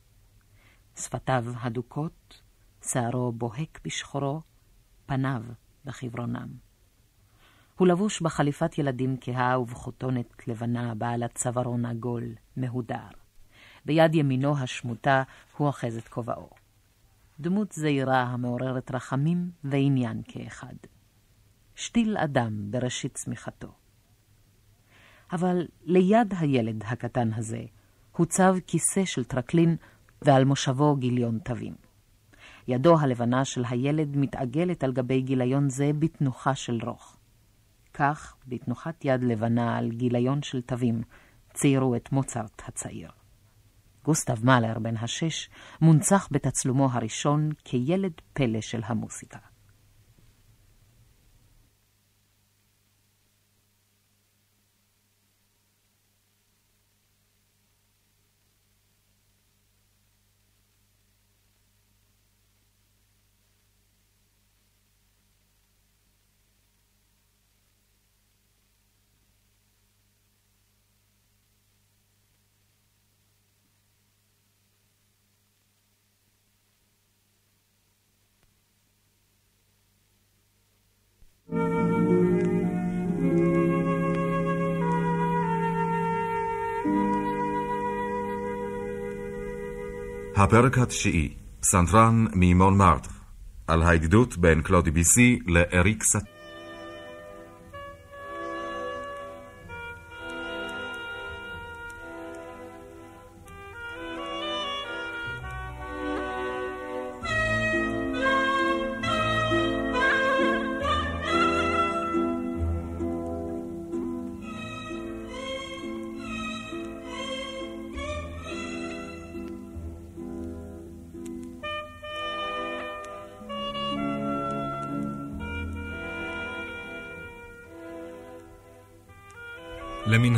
שפתיו 0.95 1.45
הדוקות, 1.61 2.41
שערו 2.91 3.31
בוהק 3.31 3.79
בשחורו, 3.85 4.41
פניו 5.05 5.41
בחברונם. 5.85 6.47
הוא 7.77 7.87
לבוש 7.87 8.21
בחליפת 8.21 8.77
ילדים 8.77 9.17
כהה 9.21 9.59
ובכותונת 9.59 10.47
לבנה 10.47 10.95
בעלת 10.95 11.35
צווארון 11.35 11.85
עגול, 11.85 12.23
מהודר. 12.57 13.07
ביד 13.85 14.15
ימינו 14.15 14.57
השמוטה 14.57 15.23
הוא 15.57 15.67
אוחז 15.67 15.97
את 15.97 16.07
כובעו. 16.07 16.60
דמות 17.41 17.71
זעירה 17.71 18.21
המעוררת 18.21 18.91
רחמים 18.91 19.51
ועניין 19.63 20.21
כאחד. 20.27 20.73
שתיל 21.75 22.17
אדם 22.17 22.71
בראשית 22.71 23.13
צמיחתו. 23.13 23.71
אבל 25.31 25.67
ליד 25.83 26.33
הילד 26.39 26.83
הקטן 26.85 27.33
הזה 27.33 27.63
הוצב 28.11 28.55
כיסא 28.67 29.05
של 29.05 29.23
טרקלין 29.23 29.75
ועל 30.21 30.45
מושבו 30.45 30.95
גיליון 30.95 31.39
תווים. 31.39 31.75
ידו 32.67 32.99
הלבנה 32.99 33.45
של 33.45 33.63
הילד 33.69 34.17
מתעגלת 34.17 34.83
על 34.83 34.93
גבי 34.93 35.21
גיליון 35.21 35.69
זה 35.69 35.91
בתנוחה 35.99 36.55
של 36.55 36.79
רוך. 36.83 37.17
כך, 37.93 38.35
בתנוחת 38.47 39.05
יד 39.05 39.23
לבנה 39.23 39.77
על 39.77 39.91
גיליון 39.91 40.41
של 40.41 40.61
תווים, 40.61 41.01
ציירו 41.53 41.95
את 41.95 42.11
מוצרט 42.11 42.61
הצעיר. 42.65 43.20
גוסטב 44.05 44.45
מאלר 44.45 44.79
בן 44.79 44.97
השש 44.97 45.49
מונצח 45.81 46.27
בתצלומו 46.31 46.89
הראשון 46.91 47.49
כילד 47.65 48.13
פלא 48.33 48.61
של 48.61 48.81
המוסיקה. 48.85 49.50
הפרק 90.43 90.77
התשיעי, 90.77 91.33
סנטרן 91.63 92.25
ממון 92.35 92.77
מרט, 92.77 93.07
על 93.67 93.83
הידידות 93.83 94.37
בין 94.37 94.61
קלודי 94.61 94.91
ביסי 94.91 95.39
לאריק 95.45 96.03
סט... 96.03 96.40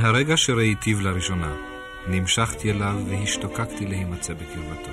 הרגע 0.04 0.38
שראיתיו 0.38 1.02
לראשונה, 1.02 1.56
נמשכתי 2.10 2.72
אליו 2.72 2.96
והשתוקקתי 3.10 3.86
להימצא 3.86 4.34
בקרבתו. 4.34 4.92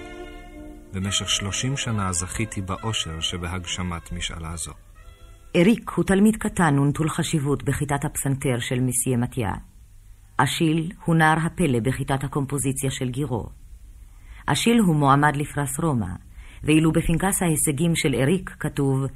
במשך 0.92 1.28
שלושים 1.28 1.76
שנה 1.76 2.12
זכיתי 2.12 2.60
באושר 2.60 3.20
שבהגשמת 3.20 4.12
משאלה 4.12 4.56
זו. 4.56 4.72
אריק 5.56 5.90
הוא 5.90 6.04
תלמיד 6.04 6.36
קטן 6.36 6.78
ונטול 6.78 7.08
חשיבות 7.08 7.62
בכיתת 7.62 8.04
הפסנתר 8.04 8.58
של 8.58 8.80
מסיה 8.80 9.16
מתיה. 9.16 9.52
אשיל 10.36 10.92
הוא 11.04 11.16
נער 11.16 11.36
הפלא 11.46 11.80
בכיתת 11.80 12.24
הקומפוזיציה 12.24 12.90
של 12.90 13.08
גירו. 13.08 13.48
אשיל 14.46 14.78
הוא 14.78 14.96
מועמד 14.96 15.36
לפרס 15.36 15.80
רומא, 15.80 16.14
ואילו 16.62 16.92
בפנקס 16.92 17.42
ההישגים 17.42 17.96
של 17.96 18.14
אריק 18.14 18.50
כתוב 18.60 19.06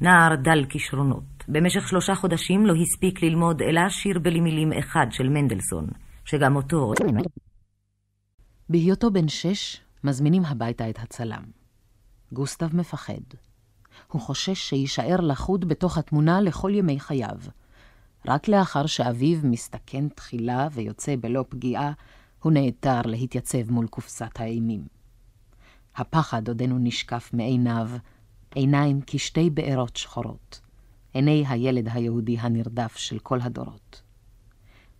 נער 0.00 0.34
דל 0.34 0.64
כישרונות. 0.68 1.33
במשך 1.48 1.88
שלושה 1.88 2.14
חודשים 2.14 2.66
לא 2.66 2.74
הספיק 2.82 3.22
ללמוד 3.22 3.62
אלא 3.62 3.88
שיר 3.88 4.18
בלי 4.18 4.40
מילים 4.40 4.72
אחד 4.72 5.06
של 5.10 5.28
מנדלסון, 5.28 5.86
שגם 6.24 6.56
אותו... 6.56 6.92
בהיותו 8.68 9.10
בן 9.10 9.28
שש, 9.28 9.80
מזמינים 10.04 10.44
הביתה 10.44 10.90
את 10.90 10.98
הצלם. 10.98 11.42
גוסטב 12.32 12.76
מפחד. 12.76 13.22
הוא 14.12 14.22
חושש 14.22 14.58
שיישאר 14.68 15.16
לחוד 15.20 15.68
בתוך 15.68 15.98
התמונה 15.98 16.40
לכל 16.40 16.72
ימי 16.74 17.00
חייו. 17.00 17.38
רק 18.26 18.48
לאחר 18.48 18.86
שאביו 18.86 19.38
מסתכן 19.42 20.08
תחילה 20.08 20.68
ויוצא 20.72 21.14
בלא 21.20 21.44
פגיעה, 21.48 21.92
הוא 22.42 22.52
נעתר 22.52 23.00
להתייצב 23.04 23.70
מול 23.70 23.86
קופסת 23.86 24.40
האימים. 24.40 24.84
הפחד 25.96 26.48
עודנו 26.48 26.78
נשקף 26.78 27.30
מעיניו, 27.32 27.90
עיניים 28.54 29.00
כשתי 29.06 29.50
בארות 29.50 29.96
שחורות. 29.96 30.63
עיני 31.14 31.44
הילד 31.48 31.88
היהודי 31.92 32.38
הנרדף 32.38 32.96
של 32.96 33.18
כל 33.18 33.40
הדורות. 33.40 34.02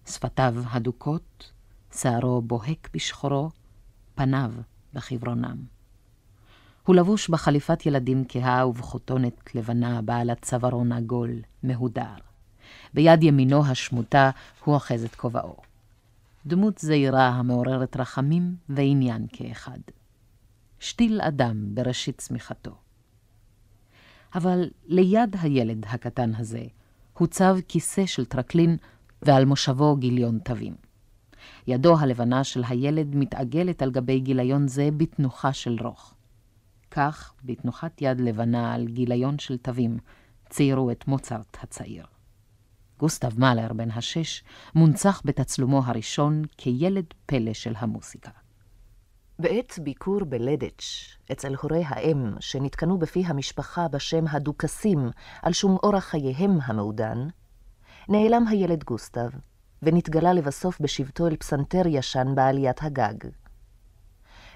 שפתיו 0.06 0.54
הדוקות, 0.70 1.52
שערו 1.98 2.42
בוהק 2.42 2.88
בשחורו, 2.94 3.50
פניו 4.14 4.52
בחברונם. 4.92 5.56
הוא 6.86 6.96
לבוש 6.96 7.28
בחליפת 7.28 7.86
ילדים 7.86 8.24
כהה 8.28 8.66
ובכותונת 8.66 9.54
לבנה 9.54 10.02
בעלת 10.02 10.42
צווארון 10.42 10.92
עגול, 10.92 11.30
מהודר. 11.62 12.14
ביד 12.94 13.22
ימינו 13.22 13.66
השמוטה 13.66 14.30
הוא 14.64 14.74
אוחז 14.74 15.04
את 15.04 15.14
כובעו. 15.14 15.56
דמות 16.46 16.78
זעירה 16.78 17.28
המעוררת 17.28 17.96
רחמים 17.96 18.56
ועניין 18.68 19.26
כאחד. 19.32 19.78
שתיל 20.80 21.20
אדם 21.20 21.74
בראשית 21.74 22.18
צמיחתו. 22.18 22.83
אבל 24.34 24.70
ליד 24.86 25.36
הילד 25.40 25.84
הקטן 25.88 26.34
הזה 26.34 26.62
הוצב 27.18 27.56
כיסא 27.68 28.06
של 28.06 28.24
טרקלין 28.24 28.76
ועל 29.22 29.44
מושבו 29.44 29.96
גיליון 29.96 30.38
תווים. 30.38 30.74
ידו 31.66 31.98
הלבנה 31.98 32.44
של 32.44 32.62
הילד 32.68 33.14
מתעגלת 33.14 33.82
על 33.82 33.90
גבי 33.90 34.20
גיליון 34.20 34.68
זה 34.68 34.88
בתנוחה 34.96 35.52
של 35.52 35.76
רוך. 35.80 36.14
כך, 36.90 37.34
בתנוחת 37.44 38.02
יד 38.02 38.20
לבנה 38.20 38.74
על 38.74 38.86
גיליון 38.86 39.38
של 39.38 39.56
תווים, 39.56 39.98
ציירו 40.50 40.90
את 40.90 41.08
מוצרט 41.08 41.56
הצעיר. 41.62 42.06
גוסטב 42.98 43.40
מאלר 43.40 43.72
בן 43.72 43.90
השש 43.90 44.42
מונצח 44.74 45.22
בתצלומו 45.24 45.82
הראשון 45.84 46.42
כילד 46.56 47.04
פלא 47.26 47.52
של 47.52 47.72
המוסיקה. 47.76 48.30
בעת 49.38 49.78
ביקור 49.82 50.24
בלדץ', 50.24 50.84
אצל 51.32 51.54
הורי 51.62 51.82
האם, 51.86 52.34
שנתקנו 52.40 52.98
בפי 52.98 53.22
המשפחה 53.26 53.88
בשם 53.88 54.24
הדוכסים 54.30 55.10
על 55.42 55.52
שום 55.52 55.76
אורח 55.82 56.04
חייהם 56.04 56.58
המעודן, 56.62 57.18
נעלם 58.08 58.46
הילד 58.48 58.84
גוסטב, 58.84 59.28
ונתגלה 59.82 60.32
לבסוף 60.32 60.80
בשבתו 60.80 61.26
אל 61.26 61.36
פסנתר 61.36 61.82
ישן 61.86 62.34
בעליית 62.34 62.82
הגג. 62.82 63.14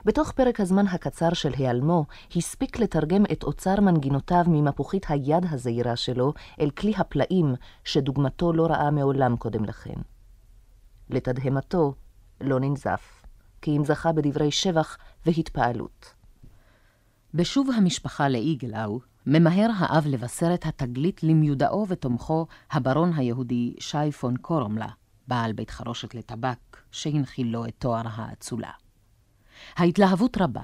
בתוך 0.04 0.32
פרק 0.32 0.60
הזמן 0.60 0.86
הקצר 0.86 1.32
של 1.32 1.52
היעלמו, 1.56 2.04
הספיק 2.36 2.78
לתרגם 2.78 3.24
את 3.32 3.42
אוצר 3.42 3.80
מנגינותיו 3.80 4.44
ממפוחית 4.48 5.06
היד 5.08 5.46
הזעירה 5.50 5.96
שלו 5.96 6.32
אל 6.60 6.70
כלי 6.70 6.92
הפלאים 6.96 7.54
שדוגמתו 7.84 8.52
לא 8.52 8.66
ראה 8.66 8.90
מעולם 8.90 9.36
קודם 9.36 9.64
לכן. 9.64 10.00
לתדהמתו, 11.10 11.94
לא 12.40 12.60
ננזף. 12.60 13.17
כי 13.62 13.76
אם 13.76 13.84
זכה 13.84 14.12
בדברי 14.12 14.50
שבח 14.50 14.98
והתפעלות. 15.26 16.14
בשוב 17.34 17.68
המשפחה 17.76 18.28
לאיגלאו, 18.28 19.00
ממהר 19.26 19.70
האב 19.78 20.06
לבשר 20.06 20.54
את 20.54 20.66
התגלית 20.66 21.22
למיודעו 21.22 21.86
ותומכו, 21.88 22.46
הברון 22.70 23.12
היהודי 23.16 23.74
שי 23.78 24.12
פון 24.12 24.36
קורומלה, 24.36 24.88
בעל 25.28 25.52
בית 25.52 25.70
חרושת 25.70 26.14
לטבק, 26.14 26.76
שהנחיל 26.90 27.46
לו 27.46 27.66
את 27.66 27.74
תואר 27.78 28.02
האצולה. 28.04 28.70
ההתלהבות 29.76 30.38
רבה. 30.40 30.62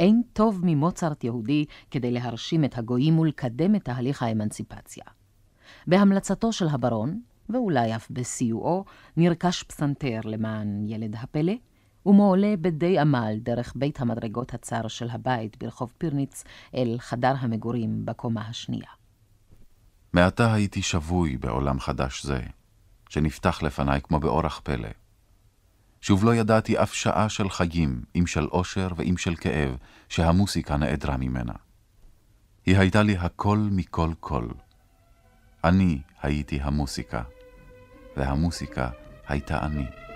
אין 0.00 0.22
טוב 0.32 0.60
ממוצרט 0.62 1.24
יהודי 1.24 1.64
כדי 1.90 2.10
להרשים 2.10 2.64
את 2.64 2.78
הגויים 2.78 3.18
ולקדם 3.18 3.74
את 3.74 3.84
תהליך 3.84 4.22
האמנציפציה. 4.22 5.04
בהמלצתו 5.86 6.52
של 6.52 6.68
הברון, 6.68 7.20
ואולי 7.48 7.96
אף 7.96 8.10
בסיועו, 8.10 8.84
נרכש 9.16 9.62
פסנתר 9.62 10.20
למען 10.24 10.84
ילד 10.88 11.16
הפלא, 11.16 11.52
ומועלה 12.06 12.54
בדי 12.60 12.98
עמל 12.98 13.34
דרך 13.42 13.72
בית 13.76 14.00
המדרגות 14.00 14.54
הצר 14.54 14.88
של 14.88 15.10
הבית 15.10 15.56
ברחוב 15.58 15.92
פירניץ 15.98 16.44
אל 16.74 16.96
חדר 16.98 17.34
המגורים 17.38 18.06
בקומה 18.06 18.48
השנייה. 18.48 18.90
מעתה 20.12 20.54
הייתי 20.54 20.82
שבוי 20.82 21.36
בעולם 21.36 21.80
חדש 21.80 22.26
זה, 22.26 22.40
שנפתח 23.08 23.62
לפניי 23.62 24.00
כמו 24.00 24.20
באורח 24.20 24.60
פלא. 24.64 24.88
שוב 26.00 26.24
לא 26.24 26.34
ידעתי 26.34 26.82
אף 26.82 26.94
שעה 26.94 27.28
של 27.28 27.50
חיים, 27.50 28.02
אם 28.16 28.26
של 28.26 28.44
אושר 28.44 28.88
ואם 28.96 29.16
של 29.16 29.36
כאב, 29.36 29.76
שהמוסיקה 30.08 30.76
נעדרה 30.76 31.16
ממנה. 31.16 31.52
היא 32.66 32.78
הייתה 32.78 33.02
לי 33.02 33.16
הכל 33.16 33.58
מכל 33.70 34.10
כל. 34.20 34.48
אני 35.64 35.98
הייתי 36.22 36.60
המוסיקה, 36.62 37.22
והמוסיקה 38.16 38.90
הייתה 39.28 39.66
אני. 39.66 40.09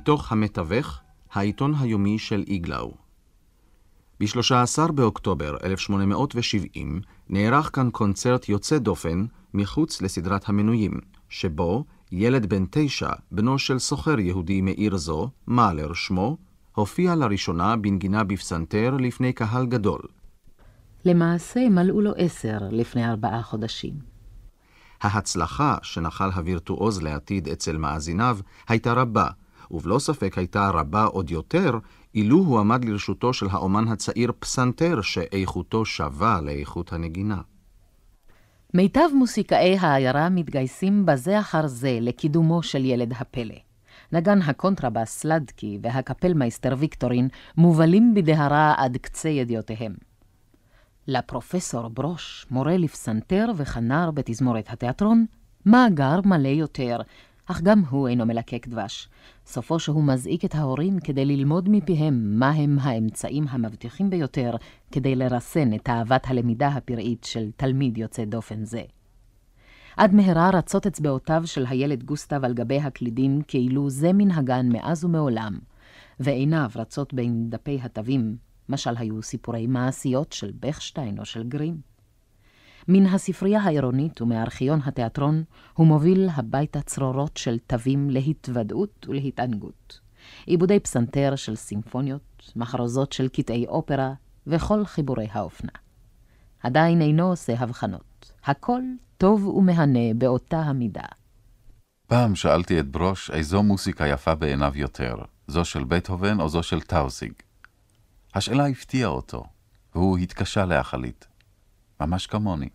מתוך 0.00 0.32
המתווך, 0.32 1.00
העיתון 1.32 1.74
היומי 1.80 2.18
של 2.18 2.44
איגלאו. 2.46 2.94
ב-13 4.20 4.92
באוקטובר 4.92 5.56
1870 5.64 7.00
נערך 7.28 7.70
כאן 7.72 7.90
קונצרט 7.90 8.48
יוצא 8.48 8.78
דופן 8.78 9.26
מחוץ 9.54 10.02
לסדרת 10.02 10.48
המנויים, 10.48 10.92
שבו 11.28 11.84
ילד 12.12 12.46
בן 12.46 12.64
תשע, 12.70 13.10
בנו 13.30 13.58
של 13.58 13.78
סוחר 13.78 14.18
יהודי 14.18 14.60
מעיר 14.60 14.96
זו, 14.96 15.30
מאלר 15.46 15.92
שמו, 15.92 16.36
הופיע 16.74 17.14
לראשונה 17.14 17.76
בנגינה 17.76 18.24
בפסנתר 18.24 18.96
לפני 19.00 19.32
קהל 19.32 19.66
גדול. 19.66 20.00
למעשה 21.04 21.68
מלאו 21.68 22.00
לו 22.00 22.12
עשר 22.16 22.58
לפני 22.70 23.08
ארבעה 23.08 23.42
חודשים. 23.42 23.94
ההצלחה 25.00 25.76
שנחל 25.82 26.30
הווירטואוז 26.34 27.02
לעתיד 27.02 27.48
אצל 27.48 27.76
מאזיניו 27.76 28.38
הייתה 28.68 28.92
רבה, 28.92 29.28
ובלא 29.70 29.98
ספק 29.98 30.38
הייתה 30.38 30.70
רבה 30.70 31.04
עוד 31.04 31.30
יותר, 31.30 31.78
אילו 32.14 32.36
הועמד 32.38 32.84
לרשותו 32.84 33.32
של 33.32 33.46
האומן 33.50 33.88
הצעיר 33.88 34.32
פסנתר 34.38 35.00
שאיכותו 35.00 35.84
שווה 35.84 36.40
לאיכות 36.40 36.92
הנגינה. 36.92 37.40
מיטב 38.74 39.08
מוסיקאי 39.14 39.76
העיירה 39.80 40.28
מתגייסים 40.28 41.06
בזה 41.06 41.40
אחר 41.40 41.66
זה 41.66 41.98
לקידומו 42.00 42.62
של 42.62 42.84
ילד 42.84 43.12
הפלא. 43.18 43.54
נגן 44.12 44.42
הקונטרבס 44.42 45.10
סלדקי 45.10 45.78
והקפלמייסטר 45.82 46.74
ויקטורין 46.78 47.28
מובלים 47.56 48.14
בדהרה 48.14 48.74
עד 48.76 48.96
קצה 48.96 49.28
ידיעותיהם. 49.28 49.94
לפרופסור 51.06 51.88
ברוש, 51.88 52.46
מורה 52.50 52.76
לפסנתר 52.76 53.46
וכנר 53.56 54.10
בתזמורת 54.10 54.66
התיאטרון, 54.70 55.26
מאגר 55.66 56.20
מלא 56.24 56.48
יותר, 56.48 57.00
אך 57.50 57.60
גם 57.62 57.82
הוא 57.90 58.08
אינו 58.08 58.26
מלקק 58.26 58.68
דבש. 58.68 59.08
סופו 59.46 59.78
שהוא 59.78 60.04
מזעיק 60.04 60.44
את 60.44 60.54
ההורים 60.54 61.00
כדי 61.00 61.24
ללמוד 61.24 61.68
מפיהם 61.68 62.38
מהם 62.38 62.78
האמצעים 62.80 63.44
המבטיחים 63.48 64.10
ביותר 64.10 64.54
כדי 64.92 65.16
לרסן 65.16 65.74
את 65.74 65.88
אהבת 65.88 66.26
הלמידה 66.26 66.68
הפראית 66.68 67.24
של 67.24 67.50
תלמיד 67.56 67.98
יוצא 67.98 68.24
דופן 68.24 68.64
זה. 68.64 68.82
עד 69.96 70.14
מהרה 70.14 70.50
רצות 70.50 70.86
אצבעותיו 70.86 71.42
של 71.44 71.66
הילד 71.68 72.02
גוסטב 72.04 72.44
על 72.44 72.54
גבי 72.54 72.78
הקלידים 72.78 73.42
כאילו 73.48 73.90
זה 73.90 74.12
מנהגן 74.12 74.68
מאז 74.68 75.04
ומעולם, 75.04 75.58
ועיניו 76.20 76.70
רצות 76.76 77.14
בין 77.14 77.50
דפי 77.50 77.78
התווים, 77.82 78.36
משל 78.68 78.96
היו 78.96 79.22
סיפורי 79.22 79.66
מעשיות 79.66 80.32
של 80.32 80.52
בכשטיין 80.60 81.18
או 81.18 81.24
של 81.24 81.42
גרים. 81.42 81.89
מן 82.88 83.06
הספרייה 83.06 83.60
העירונית 83.60 84.22
ומארכיון 84.22 84.80
התיאטרון 84.84 85.44
הוא 85.74 85.86
מוביל 85.86 86.28
הביתה 86.34 86.82
צרורות 86.82 87.36
של 87.36 87.58
תווים 87.66 88.10
להתוודעות 88.10 89.06
ולהתענגות. 89.08 90.00
עיבודי 90.46 90.80
פסנתר 90.80 91.36
של 91.36 91.56
סימפוניות, 91.56 92.52
מחרוזות 92.56 93.12
של 93.12 93.28
קטעי 93.28 93.66
אופרה 93.66 94.12
וכל 94.46 94.84
חיבורי 94.84 95.26
האופנה. 95.32 95.72
עדיין 96.62 97.02
אינו 97.02 97.30
עושה 97.30 97.54
הבחנות. 97.58 98.32
הכל 98.44 98.82
טוב 99.18 99.46
ומהנה 99.46 100.14
באותה 100.14 100.58
המידה. 100.58 101.04
פעם 102.06 102.34
שאלתי 102.34 102.80
את 102.80 102.88
ברוש 102.88 103.30
איזו 103.30 103.62
מוסיקה 103.62 104.06
יפה 104.06 104.34
בעיניו 104.34 104.72
יותר, 104.76 105.14
זו 105.46 105.64
של 105.64 105.84
בטהובן 105.84 106.40
או 106.40 106.48
זו 106.48 106.62
של 106.62 106.80
טאוזיג. 106.80 107.32
השאלה 108.34 108.66
הפתיעה 108.66 109.10
אותו, 109.10 109.44
והוא 109.94 110.18
התקשה 110.18 110.64
להחליט. 110.64 111.24
ממש 112.00 112.26
כמוני. 112.26 112.68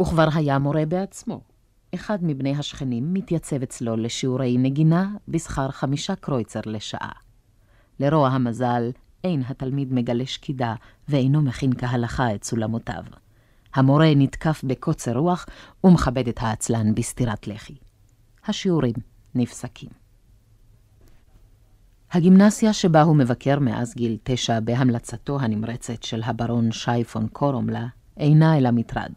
וכבר 0.00 0.28
היה 0.34 0.58
מורה 0.58 0.86
בעצמו. 0.86 1.40
אחד 1.94 2.18
מבני 2.22 2.56
השכנים 2.56 3.14
מתייצב 3.14 3.62
אצלו 3.62 3.96
לשיעורי 3.96 4.58
נגינה 4.58 5.08
בשכר 5.28 5.70
חמישה 5.70 6.16
קרויצר 6.16 6.60
לשעה. 6.66 7.12
לרוע 8.00 8.28
המזל, 8.28 8.90
אין 9.24 9.42
התלמיד 9.48 9.92
מגלה 9.92 10.26
שקידה 10.26 10.74
ואינו 11.08 11.42
מכין 11.42 11.72
כהלכה 11.78 12.34
את 12.34 12.44
סולמותיו. 12.44 13.04
המורה 13.74 14.14
נתקף 14.16 14.60
בקוצר 14.64 15.16
רוח 15.16 15.46
ומכבד 15.84 16.28
את 16.28 16.38
העצלן 16.40 16.94
בסטירת 16.94 17.46
לחי. 17.46 17.74
השיעורים 18.46 18.94
נפסקים. 19.34 19.99
הגימנסיה 22.12 22.72
שבה 22.72 23.02
הוא 23.02 23.16
מבקר 23.16 23.58
מאז 23.58 23.94
גיל 23.94 24.16
תשע 24.24 24.60
בהמלצתו 24.60 25.40
הנמרצת 25.40 26.02
של 26.02 26.22
הברון 26.24 26.72
שי 26.72 27.04
פון 27.04 27.28
קורומלה 27.28 27.86
אינה 28.16 28.58
אלא 28.58 28.70
מטרד. 28.70 29.12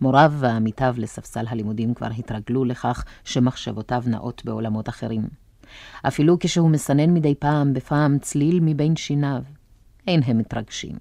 מוריו 0.00 0.32
ועמיתיו 0.38 0.94
לספסל 0.98 1.44
הלימודים 1.48 1.94
כבר 1.94 2.06
התרגלו 2.18 2.64
לכך 2.64 3.04
שמחשבותיו 3.24 4.02
נעות 4.06 4.42
בעולמות 4.44 4.88
אחרים. 4.88 5.28
אפילו 6.02 6.36
כשהוא 6.40 6.70
מסנן 6.70 7.14
מדי 7.14 7.34
פעם 7.34 7.74
בפעם 7.74 8.18
צליל 8.18 8.60
מבין 8.62 8.96
שיניו, 8.96 9.42
אין 10.06 10.20
הם 10.26 10.38
מתרגשים. 10.38 10.96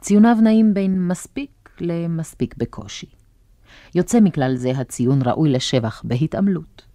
ציוניו 0.00 0.36
נעים 0.42 0.74
בין 0.74 1.08
מספיק 1.08 1.70
למספיק 1.80 2.54
בקושי. 2.58 3.06
יוצא 3.94 4.20
מכלל 4.20 4.56
זה 4.56 4.70
הציון 4.70 5.18
ראוי 5.24 5.50
לשבח 5.50 6.02
בהתעמלות. 6.04 6.91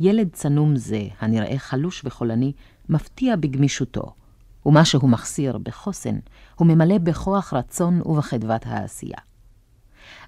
ילד 0.00 0.28
צנום 0.32 0.76
זה, 0.76 1.02
הנראה 1.20 1.58
חלוש 1.58 2.02
וחולני, 2.04 2.52
מפתיע 2.88 3.36
בגמישותו, 3.36 4.14
ומה 4.66 4.84
שהוא 4.84 5.10
מחסיר 5.10 5.58
בחוסן, 5.58 6.18
הוא 6.56 6.66
ממלא 6.66 6.98
בכוח 6.98 7.52
רצון 7.52 8.00
ובחדוות 8.04 8.66
העשייה. 8.66 9.18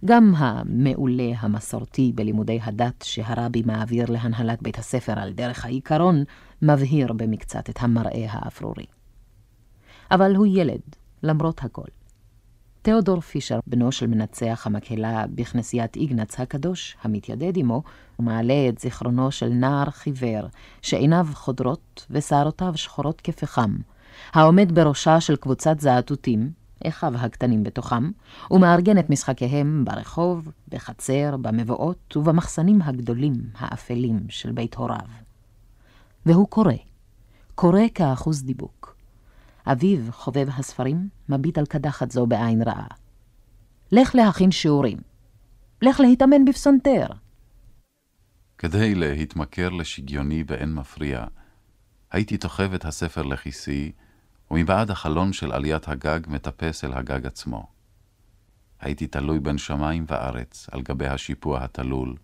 גם 0.05 0.33
המעולה 0.37 1.33
המסורתי 1.39 2.13
בלימודי 2.15 2.59
הדת 2.63 3.03
שהרבי 3.03 3.63
מעביר 3.67 4.11
להנהלת 4.11 4.63
בית 4.63 4.79
הספר 4.79 5.19
על 5.19 5.33
דרך 5.33 5.65
העיקרון, 5.65 6.25
מבהיר 6.63 7.13
במקצת 7.13 7.71
את 7.71 7.77
המראה 7.81 8.27
האפרורי. 8.29 8.87
אבל 10.11 10.37
הוא 10.37 10.47
ילד, 10.47 10.81
למרות 11.23 11.65
הכל. 11.65 12.00
תיאודור 12.83 13.21
פישר, 13.21 13.61
בנו 13.67 13.93
של 13.93 14.07
מנצח 14.07 14.67
המקהלה 14.67 15.25
בכנסיית 15.35 15.97
איגנץ 15.97 16.41
הקדוש, 16.41 16.97
המתיידד 17.03 17.53
עמו, 17.57 17.83
ומעלה 18.19 18.69
את 18.69 18.79
זיכרונו 18.79 19.31
של 19.31 19.49
נער 19.49 19.91
חיוור, 19.91 20.47
שעיניו 20.83 21.27
חודרות 21.33 22.07
ושערותיו 22.11 22.73
שחורות 22.77 23.21
כפחם, 23.21 23.77
העומד 24.33 24.73
בראשה 24.73 25.21
של 25.21 25.37
קבוצת 25.37 25.81
זעתותים, 25.81 26.51
אחיו 26.87 27.13
הקטנים 27.17 27.63
בתוכם, 27.63 28.11
ומארגן 28.51 28.99
את 28.99 29.11
משחקיהם 29.11 29.85
ברחוב, 29.85 30.49
בחצר, 30.69 31.37
במבואות 31.37 32.17
ובמחסנים 32.17 32.83
הגדולים, 32.83 33.35
האפלים 33.59 34.21
של 34.29 34.53
בית 34.53 34.75
הוריו. 34.75 35.09
והוא 36.27 36.49
קורא, 36.49 36.75
קורא 37.55 37.81
כאחוז 37.95 38.43
דיבוק. 38.43 38.80
אביו, 39.67 39.99
חובב 40.11 40.49
הספרים, 40.49 41.09
מביט 41.29 41.59
על 41.59 41.67
קדחת 41.67 42.11
זו 42.11 42.27
בעין 42.27 42.63
רעה. 42.63 42.87
לך 43.93 44.15
להכין 44.15 44.51
שיעורים. 44.51 44.99
לך 45.83 46.01
להתאמן 46.01 46.45
בפסנתר. 46.45 47.07
כדי 48.59 48.95
להתמכר 48.95 49.69
לשגיוני 49.69 50.45
באין 50.45 50.75
מפריע, 50.75 51.25
הייתי 52.11 52.37
תוכב 52.37 52.75
את 52.75 52.85
הספר 52.85 53.23
לכיסי, 53.23 53.93
ומבעד 54.51 54.91
החלון 54.91 55.33
של 55.33 55.53
עליית 55.53 55.89
הגג 55.89 56.21
מטפס 56.29 56.85
אל 56.85 56.93
הגג 56.93 57.27
עצמו. 57.27 57.67
הייתי 58.81 59.07
תלוי 59.07 59.41
בין 59.41 59.59
שמיים 59.59 60.05
וארץ, 60.09 60.67
על 60.73 60.83
גבי 60.83 61.07
השיפוע 61.07 61.65
התלול, 61.65 62.17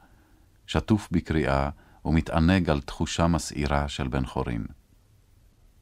שטוף 0.67 1.09
בקריאה 1.13 1.71
ומתענג 2.05 2.71
על 2.71 2.81
תחושה 2.81 3.27
מסעירה 3.27 3.89
של 3.89 4.09
בן 4.09 4.27
חורין. 4.27 4.67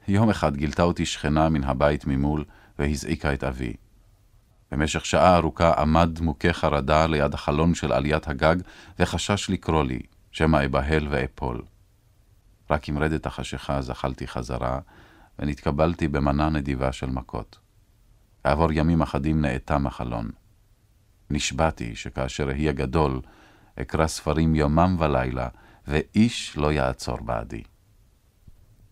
יום 0.09 0.31
אחד 0.31 0.57
גילתה 0.57 0.83
אותי 0.83 1.07
שכנה 1.07 1.49
מן 1.49 1.65
הבית 1.65 2.07
ממול 2.07 2.45
והזעיקה 2.79 3.35
את 3.35 3.45
אבי. 3.45 3.73
במשך 4.71 5.05
שעה 5.05 5.37
ארוכה 5.37 5.73
עמד 5.73 6.19
מוכה 6.21 6.53
חרדה 6.53 7.07
ליד 7.07 7.35
החלון 7.35 7.75
של 7.75 7.93
עליית 7.93 8.29
הגג 8.29 8.57
וחשש 8.99 9.51
לקרוא 9.51 9.85
לי, 9.85 10.01
שמא 10.33 10.65
אבהל 10.65 11.09
ואפול. 11.11 11.63
רק 12.71 12.89
עם 12.89 12.99
רדת 12.99 13.27
החשיכה 13.27 13.83
זחלתי 13.83 14.27
חזרה, 14.27 14.79
ונתקבלתי 15.39 16.09
במנה 16.09 16.49
נדיבה 16.49 16.93
של 16.93 17.07
מכות. 17.07 17.59
כעבור 18.45 18.73
ימים 18.73 19.03
אחדים 19.03 19.41
נאטם 19.41 19.87
החלון. 19.87 20.31
נשבעתי 21.31 21.97
שכאשר 21.97 22.49
אהיה 22.49 22.73
גדול, 22.73 23.21
אקרא 23.81 24.07
ספרים 24.07 24.55
יומם 24.55 24.97
ולילה, 24.99 25.49
ואיש 25.87 26.57
לא 26.57 26.73
יעצור 26.73 27.19
בעדי. 27.21 27.63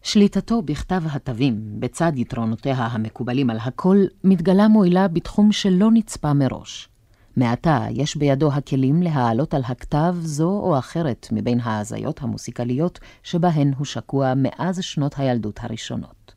שליטתו 0.03 0.63
בכתב 0.63 1.03
התווים, 1.13 1.81
בצד 1.81 2.13
יתרונותיה 2.17 2.75
המקובלים 2.75 3.51
על 3.51 3.59
הכל, 3.61 3.97
מתגלה 4.25 4.69
מועילה 4.69 5.09
בתחום 5.09 5.53
שלא 5.53 5.91
נצפה 5.93 6.33
מראש. 6.33 6.89
מעתה 7.37 7.87
יש 7.91 8.17
בידו 8.17 8.53
הכלים 8.53 9.03
להעלות 9.03 9.55
על 9.55 9.63
הכתב 9.65 10.15
זו 10.21 10.51
או 10.51 10.79
אחרת 10.79 11.29
מבין 11.33 11.61
ההזיות 11.61 12.23
המוסיקליות 12.23 12.99
שבהן 13.23 13.73
הוא 13.79 13.85
שקוע 13.85 14.33
מאז 14.37 14.83
שנות 14.83 15.19
הילדות 15.19 15.59
הראשונות. 15.63 16.35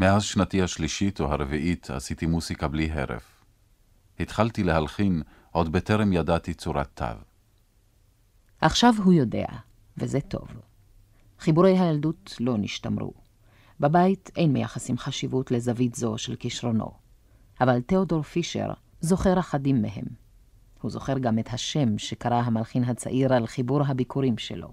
מאז 0.00 0.22
שנתי 0.22 0.62
השלישית 0.62 1.20
או 1.20 1.32
הרביעית 1.32 1.90
עשיתי 1.90 2.26
מוסיקה 2.26 2.68
בלי 2.68 2.92
הרף. 2.92 3.44
התחלתי 4.20 4.64
להלחין 4.64 5.22
עוד 5.50 5.72
בטרם 5.72 6.12
ידעתי 6.12 6.54
צורת 6.54 6.88
תו. 6.94 7.04
עכשיו 8.60 8.94
הוא 9.04 9.12
יודע, 9.12 9.46
וזה 9.96 10.20
טוב. 10.20 10.48
חיבורי 11.40 11.78
הילדות 11.78 12.36
לא 12.40 12.54
נשתמרו. 12.58 13.12
בבית 13.80 14.30
אין 14.36 14.52
מייחסים 14.52 14.98
חשיבות 14.98 15.50
לזווית 15.50 15.94
זו 15.94 16.18
של 16.18 16.36
כישרונו. 16.36 16.90
אבל 17.60 17.80
תיאודור 17.80 18.22
פישר 18.22 18.68
זוכר 19.00 19.38
אחדים 19.38 19.82
מהם. 19.82 20.04
הוא 20.80 20.90
זוכר 20.90 21.18
גם 21.18 21.38
את 21.38 21.48
השם 21.52 21.98
שקרא 21.98 22.34
המלחין 22.34 22.84
הצעיר 22.84 23.32
על 23.32 23.46
חיבור 23.46 23.80
הביקורים 23.86 24.38
שלו, 24.38 24.68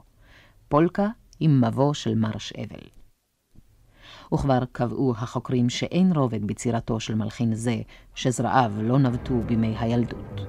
פולקה 0.70 1.08
עם 1.40 1.64
מבוא 1.66 1.94
של 1.94 2.16
מרש 2.16 2.54
אבל. 2.54 2.90
וכבר 4.34 4.66
קבעו 4.72 5.14
החוקרים 5.18 5.70
שאין 5.70 6.12
רובד 6.12 6.46
בצירתו 6.46 7.00
של 7.00 7.16
מלחין 7.16 7.56
זה, 7.56 7.82
שזרעיו 8.16 8.72
לא 8.82 9.00
נבטו 9.00 9.42
בימי 9.46 9.76
הילדות. 9.80 10.42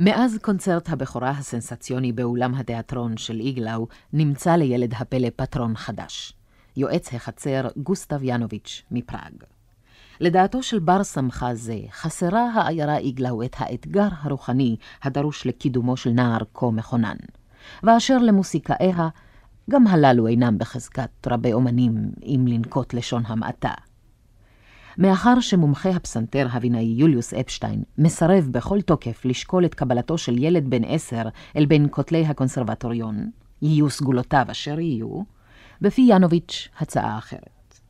מאז 0.00 0.38
קונצרט 0.42 0.88
הבכורה 0.88 1.30
הסנסציוני 1.30 2.12
באולם 2.12 2.54
התיאטרון 2.54 3.16
של 3.16 3.40
איגלאו, 3.40 3.86
נמצא 4.12 4.50
לילד 4.50 4.94
הפלא 4.96 5.28
פטרון 5.36 5.76
חדש, 5.76 6.32
יועץ 6.76 7.14
החצר 7.14 7.68
גוסטב 7.76 8.20
ינוביץ' 8.22 8.82
מפראג. 8.90 9.32
לדעתו 10.20 10.62
של 10.62 10.78
בר 10.78 11.04
סמכה 11.04 11.54
זה, 11.54 11.78
חסרה 11.90 12.50
העיירה 12.54 12.96
איגלאו 12.96 13.42
את 13.42 13.56
האתגר 13.58 14.08
הרוחני 14.20 14.76
הדרוש 15.02 15.46
לקידומו 15.46 15.96
של 15.96 16.10
נער 16.10 16.40
כה 16.54 16.70
מכונן. 16.70 17.16
ואשר 17.82 18.18
למוסיקאיה, 18.18 19.08
גם 19.70 19.86
הללו 19.86 20.26
אינם 20.26 20.58
בחזקת 20.58 21.26
רבי 21.26 21.52
אומנים, 21.52 22.10
אם 22.22 22.44
לנקוט 22.48 22.94
לשון 22.94 23.22
המעטה. 23.26 23.72
מאחר 24.98 25.40
שמומחה 25.40 25.90
הפסנתר 25.90 26.46
הבינאי 26.50 26.94
יוליוס 26.96 27.34
אפשטיין 27.34 27.82
מסרב 27.98 28.48
בכל 28.50 28.80
תוקף 28.80 29.24
לשקול 29.24 29.64
את 29.64 29.74
קבלתו 29.74 30.18
של 30.18 30.38
ילד 30.38 30.70
בן 30.70 30.84
עשר 30.84 31.22
אל 31.56 31.66
בין 31.66 31.86
כותלי 31.90 32.26
הקונסרבטוריון, 32.26 33.30
יהיו 33.62 33.90
סגולותיו 33.90 34.46
אשר 34.50 34.80
יהיו, 34.80 35.22
בפי 35.80 36.06
ינוביץ' 36.08 36.68
הצעה 36.78 37.18
אחרת. 37.18 37.80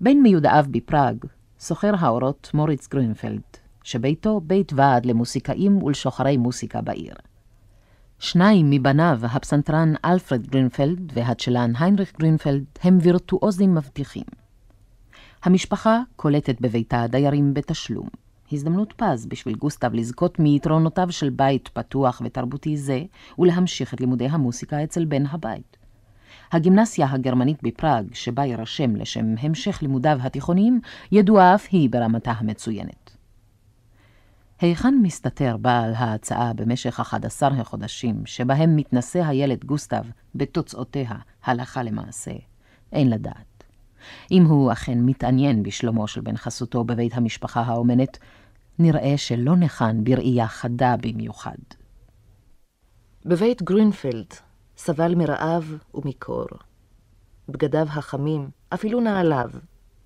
בין 0.00 0.22
מיודעיו 0.22 0.64
בפראג, 0.70 1.16
סוחר 1.58 1.92
העורות 1.98 2.50
מוריץ 2.54 2.88
גרינפלד, 2.88 3.42
שביתו 3.84 4.40
בית 4.40 4.72
ועד 4.76 5.06
למוסיקאים 5.06 5.82
ולשוחרי 5.82 6.36
מוסיקה 6.36 6.80
בעיר. 6.80 7.14
שניים 8.18 8.70
מבניו, 8.70 9.20
הפסנתרן 9.22 9.94
אלפרד 10.04 10.46
גרינפלד 10.46 11.12
והצ'לן 11.14 11.72
היינריך 11.78 12.12
גרינפלד, 12.18 12.64
הם 12.82 12.98
וירטואוזים 13.02 13.74
מבטיחים. 13.74 14.47
המשפחה 15.42 16.00
קולטת 16.16 16.60
בביתה 16.60 17.04
דיירים 17.08 17.54
בתשלום. 17.54 18.08
הזדמנות 18.52 18.92
פז 18.92 19.26
בשביל 19.26 19.54
גוסטב 19.54 19.94
לזכות 19.94 20.38
מיתרונותיו 20.38 21.12
של 21.12 21.30
בית 21.30 21.68
פתוח 21.68 22.22
ותרבותי 22.24 22.76
זה, 22.76 23.02
ולהמשיך 23.38 23.94
את 23.94 24.00
לימודי 24.00 24.26
המוסיקה 24.26 24.84
אצל 24.84 25.04
בן 25.04 25.26
הבית. 25.26 25.76
הגימנסיה 26.52 27.06
הגרמנית 27.10 27.62
בפראג, 27.62 28.14
שבה 28.14 28.44
יירשם 28.44 28.96
לשם 28.96 29.34
המשך 29.40 29.78
לימודיו 29.82 30.18
התיכוניים, 30.22 30.80
ידועה 31.12 31.54
אף 31.54 31.66
היא 31.70 31.90
ברמתה 31.90 32.30
המצוינת. 32.30 33.16
היכן 34.60 34.94
מסתתר 35.02 35.56
בעל 35.56 35.94
ההצעה 35.94 36.52
במשך 36.52 37.00
11 37.00 37.48
החודשים 37.48 38.26
שבהם 38.26 38.76
מתנשא 38.76 39.24
הילד 39.26 39.64
גוסטב 39.64 40.04
בתוצאותיה 40.34 41.12
הלכה 41.44 41.82
למעשה? 41.82 42.32
אין 42.92 43.10
לדעת. 43.10 43.57
אם 44.30 44.44
הוא 44.44 44.72
אכן 44.72 44.98
מתעניין 45.00 45.62
בשלומו 45.62 46.08
של 46.08 46.20
בן 46.20 46.36
חסותו 46.36 46.84
בבית 46.84 47.12
המשפחה 47.14 47.60
האומנת, 47.60 48.18
נראה 48.78 49.14
שלא 49.16 49.56
ניחן 49.56 50.04
בראייה 50.04 50.48
חדה 50.48 50.94
במיוחד. 51.00 51.58
בבית 53.24 53.62
גרינפלד 53.62 54.26
סבל 54.76 55.14
מרעב 55.14 55.78
ומקור. 55.94 56.46
בגדיו 57.48 57.86
החמים, 57.90 58.50
אפילו 58.74 59.00
נעליו, 59.00 59.50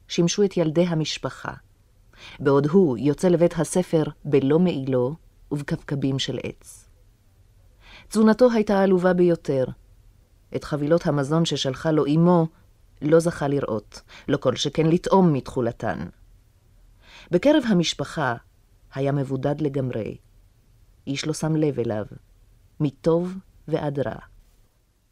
שימשו 0.09 0.45
את 0.45 0.57
ילדי 0.57 0.87
המשפחה, 0.87 1.53
בעוד 2.41 2.67
הוא 2.67 2.99
יוצא 2.99 3.29
לבית 3.29 3.55
הספר 3.59 4.05
בלא 4.25 4.59
מעילו 4.59 5.15
ובקבקבים 5.51 6.19
של 6.19 6.39
עץ. 6.43 6.89
תזונתו 8.09 8.53
הייתה 8.53 8.83
עלובה 8.83 9.13
ביותר. 9.13 9.65
את 10.57 10.65
חבילות 10.65 11.07
המזון 11.07 11.45
ששלחה 11.45 11.91
לו 11.91 12.07
אמו 12.07 12.47
לא 13.03 13.21
זכה 13.21 13.49
לראות, 13.49 14.01
לא 14.29 14.37
כל 14.37 14.57
שכן 14.57 14.87
לטעום 14.87 15.33
מתכולתן. 15.33 15.99
בקרב 17.31 17.63
המשפחה 17.69 18.35
היה 18.95 19.13
מבודד 19.13 19.61
לגמרי. 19.61 20.17
איש 21.07 21.27
לא 21.27 21.33
שם 21.33 21.57
לב 21.57 21.79
אליו, 21.79 22.05
מטוב 22.81 23.35
ועד 23.69 23.99
רע. 23.99 24.17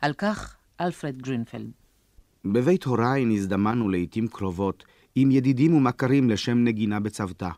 על 0.01 0.13
כך 0.13 0.57
אלפרד 0.81 1.23
גרינפלד. 1.23 1.71
בבית 2.45 2.85
הוריי 2.85 3.25
נזדמנו 3.25 3.89
לעתים 3.89 4.29
קרובות 4.29 4.85
עם 5.15 5.31
ידידים 5.31 5.75
ומכרים 5.75 6.31
לשם 6.31 6.65
נגינה 6.65 7.01
בצוותא. 7.01 7.51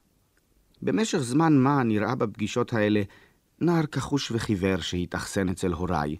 במשך 0.82 1.18
זמן 1.18 1.52
מה 1.52 1.82
נראה 1.82 2.14
בפגישות 2.14 2.72
האלה 2.72 3.02
נער 3.60 3.86
כחוש 3.86 4.30
וחיוור 4.30 4.76
שהתאכסן 4.76 5.48
אצל 5.48 5.72
הוריי, 5.72 6.16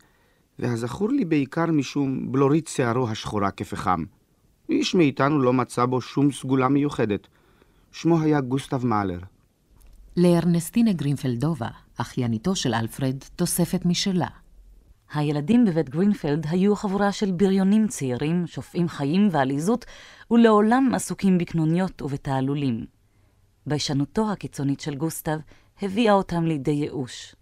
והזכור 0.62 1.08
לי 1.08 1.24
בעיקר 1.24 1.66
משום 1.66 2.32
בלורית 2.32 2.68
שערו 2.68 3.08
השחורה 3.08 3.50
כפחם. 3.50 4.04
איש 4.68 4.94
מאיתנו 4.94 5.38
לא 5.38 5.52
מצא 5.52 5.86
בו 5.86 6.00
שום 6.00 6.32
סגולה 6.32 6.68
מיוחדת. 6.68 7.26
שמו 7.92 8.20
היה 8.20 8.40
גוסטב 8.40 8.86
מאלר. 8.86 9.18
לארנסטינה 10.16 10.92
גרינפלדובה, 10.92 11.68
אחייניתו 11.96 12.56
של 12.56 12.74
אלפרד, 12.74 13.16
תוספת 13.36 13.84
משלה. 13.84 14.26
הילדים 15.14 15.64
בבית 15.64 15.88
גרינפלד 15.88 16.46
היו 16.50 16.76
חבורה 16.76 17.12
של 17.12 17.30
בריונים 17.30 17.88
צעירים, 17.88 18.46
שופעים 18.46 18.88
חיים 18.88 19.28
ועליזות, 19.32 19.84
ולעולם 20.30 20.94
עסוקים 20.94 21.38
בקנוניות 21.38 22.02
ובתעלולים. 22.02 22.84
ביישנותו 23.66 24.32
הקיצונית 24.32 24.80
של 24.80 24.94
גוסטב 24.94 25.38
הביאה 25.82 26.12
אותם 26.12 26.44
לידי 26.44 26.70
ייאוש. 26.70 27.34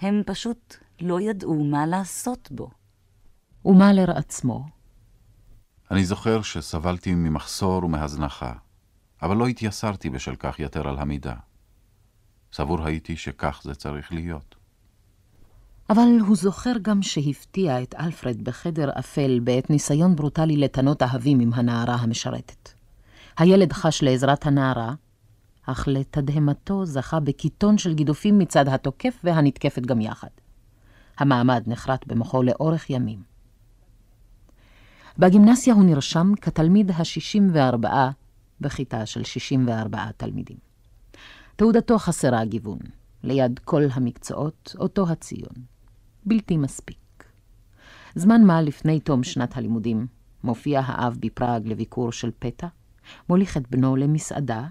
הם 0.00 0.22
פשוט 0.26 0.76
לא 1.00 1.20
ידעו 1.20 1.64
מה 1.64 1.86
לעשות 1.86 2.48
בו. 2.50 2.70
ומאלר 3.64 4.10
עצמו. 4.10 4.66
אני 5.90 6.04
זוכר 6.04 6.42
שסבלתי 6.42 7.14
ממחסור 7.14 7.84
ומהזנחה, 7.84 8.52
אבל 9.22 9.36
לא 9.36 9.46
התייסרתי 9.46 10.10
בשל 10.10 10.36
כך 10.36 10.60
יתר 10.60 10.88
על 10.88 10.98
המידה. 10.98 11.34
סבור 12.52 12.84
הייתי 12.84 13.16
שכך 13.16 13.60
זה 13.64 13.74
צריך 13.74 14.12
להיות. 14.12 14.54
אבל 15.90 16.08
הוא 16.26 16.36
זוכר 16.36 16.72
גם 16.82 17.02
שהפתיע 17.02 17.82
את 17.82 17.94
אלפרד 17.94 18.42
בחדר 18.42 18.90
אפל 18.98 19.40
בעת 19.44 19.70
ניסיון 19.70 20.16
ברוטלי 20.16 20.56
לתנות 20.56 21.02
אהבים 21.02 21.40
עם 21.40 21.54
הנערה 21.54 21.94
המשרתת. 21.94 22.72
הילד 23.38 23.72
חש 23.72 24.02
לעזרת 24.02 24.46
הנערה, 24.46 24.94
אך 25.66 25.88
לתדהמתו 25.88 26.86
זכה 26.86 27.20
בקיטון 27.20 27.78
של 27.78 27.94
גידופים 27.94 28.38
מצד 28.38 28.68
התוקף 28.68 29.18
והנתקפת 29.24 29.82
גם 29.82 30.00
יחד. 30.00 30.28
המעמד 31.18 31.62
נחרט 31.66 32.06
במוחו 32.06 32.42
לאורך 32.42 32.90
ימים. 32.90 33.22
בגימנסיה 35.18 35.74
הוא 35.74 35.84
נרשם 35.84 36.32
כתלמיד 36.40 36.90
ה-64 36.90 37.86
בכיתה 38.60 39.06
של 39.06 39.24
64 39.24 40.04
תלמידים. 40.16 40.56
תעודתו 41.56 41.98
חסרה 41.98 42.44
גיוון. 42.44 42.78
ליד 43.22 43.58
כל 43.64 43.82
המקצועות, 43.92 44.76
אותו 44.78 45.08
הציון. 45.08 45.54
בלתי 46.26 46.56
מספיק. 46.56 47.24
זמן 48.14 48.44
מה 48.44 48.62
לפני 48.62 49.00
תום 49.00 49.22
שנת 49.22 49.56
הלימודים, 49.56 50.06
מופיע 50.44 50.80
האב 50.84 51.16
בפראג 51.20 51.68
לביקור 51.68 52.12
של 52.12 52.30
פתע, 52.38 52.66
מוליך 53.28 53.56
את 53.56 53.70
בנו 53.70 53.96
למסעדה, 53.96 54.66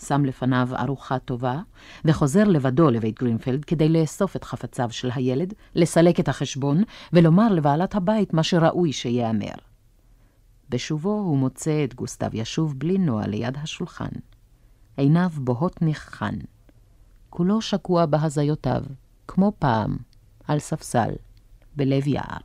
שם 0.00 0.24
לפניו 0.24 0.68
ארוחה 0.78 1.18
טובה, 1.18 1.60
וחוזר 2.04 2.44
לבדו 2.44 2.90
לבית 2.90 3.18
גרינפלד 3.18 3.64
כדי 3.64 3.88
לאסוף 3.88 4.36
את 4.36 4.44
חפציו 4.44 4.90
של 4.90 5.10
הילד, 5.14 5.54
לסלק 5.74 6.20
את 6.20 6.28
החשבון, 6.28 6.82
ולומר 7.12 7.52
לבעלת 7.52 7.94
הבית 7.94 8.34
מה 8.34 8.42
שראוי 8.42 8.92
שייאמר. 8.92 9.54
בשובו 10.68 11.12
הוא 11.12 11.38
מוצא 11.38 11.84
את 11.84 11.94
גוסטב 11.94 12.30
ישוב 12.34 12.78
בלי 12.78 12.98
נוע 12.98 13.26
ליד 13.26 13.56
השולחן. 13.62 14.08
עיניו 14.96 15.30
בוהות 15.34 15.82
נחחן. 15.82 16.34
כולו 17.30 17.60
שקוע 17.60 18.06
בהזיותיו, 18.06 18.82
כמו 19.28 19.52
פעם, 19.58 19.96
על 20.48 20.58
ספסל, 20.58 21.10
בלב 21.76 22.06
יער. 22.06 22.38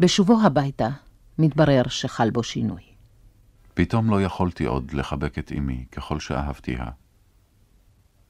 בשובו 0.00 0.40
הביתה, 0.42 0.88
מתברר 1.38 1.82
שחל 1.88 2.30
בו 2.30 2.42
שינוי. 2.42 2.91
פתאום 3.74 4.10
לא 4.10 4.22
יכולתי 4.22 4.64
עוד 4.64 4.92
לחבק 4.92 5.38
את 5.38 5.52
אמי 5.58 5.84
ככל 5.92 6.20
שאהבתיה. 6.20 6.86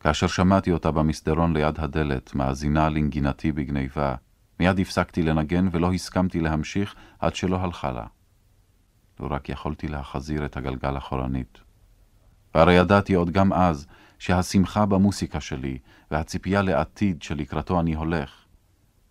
כאשר 0.01 0.27
שמעתי 0.27 0.73
אותה 0.73 0.91
במסדרון 0.91 1.57
ליד 1.57 1.81
הדלת, 1.81 2.35
מאזינה 2.35 2.89
לנגינתי 2.89 3.53
בגניבה, 3.53 4.15
מיד 4.61 4.81
הפסקתי 4.81 5.23
לנגן 5.23 5.69
ולא 5.73 5.93
הסכמתי 5.93 6.41
להמשיך 6.41 6.95
עד 7.19 7.35
שלא 7.35 7.57
הלכה 7.57 7.93
לה. 7.93 8.07
לא 9.21 9.29
רק 9.31 9.49
יכולתי 9.49 9.89
להחזיר 9.89 10.45
את 10.45 10.57
הגלגל 10.57 10.99
אחורנית. 10.99 11.59
והרי 12.55 12.75
ידעתי 12.75 13.15
עוד 13.15 13.31
גם 13.31 13.53
אז 13.53 13.87
שהשמחה 14.19 14.87
במוסיקה 14.87 15.41
שלי 15.41 15.79
והציפייה 16.11 16.63
לעתיד 16.63 17.23
שלקראתו 17.23 17.81
אני 17.81 17.95
הולך, 17.95 18.45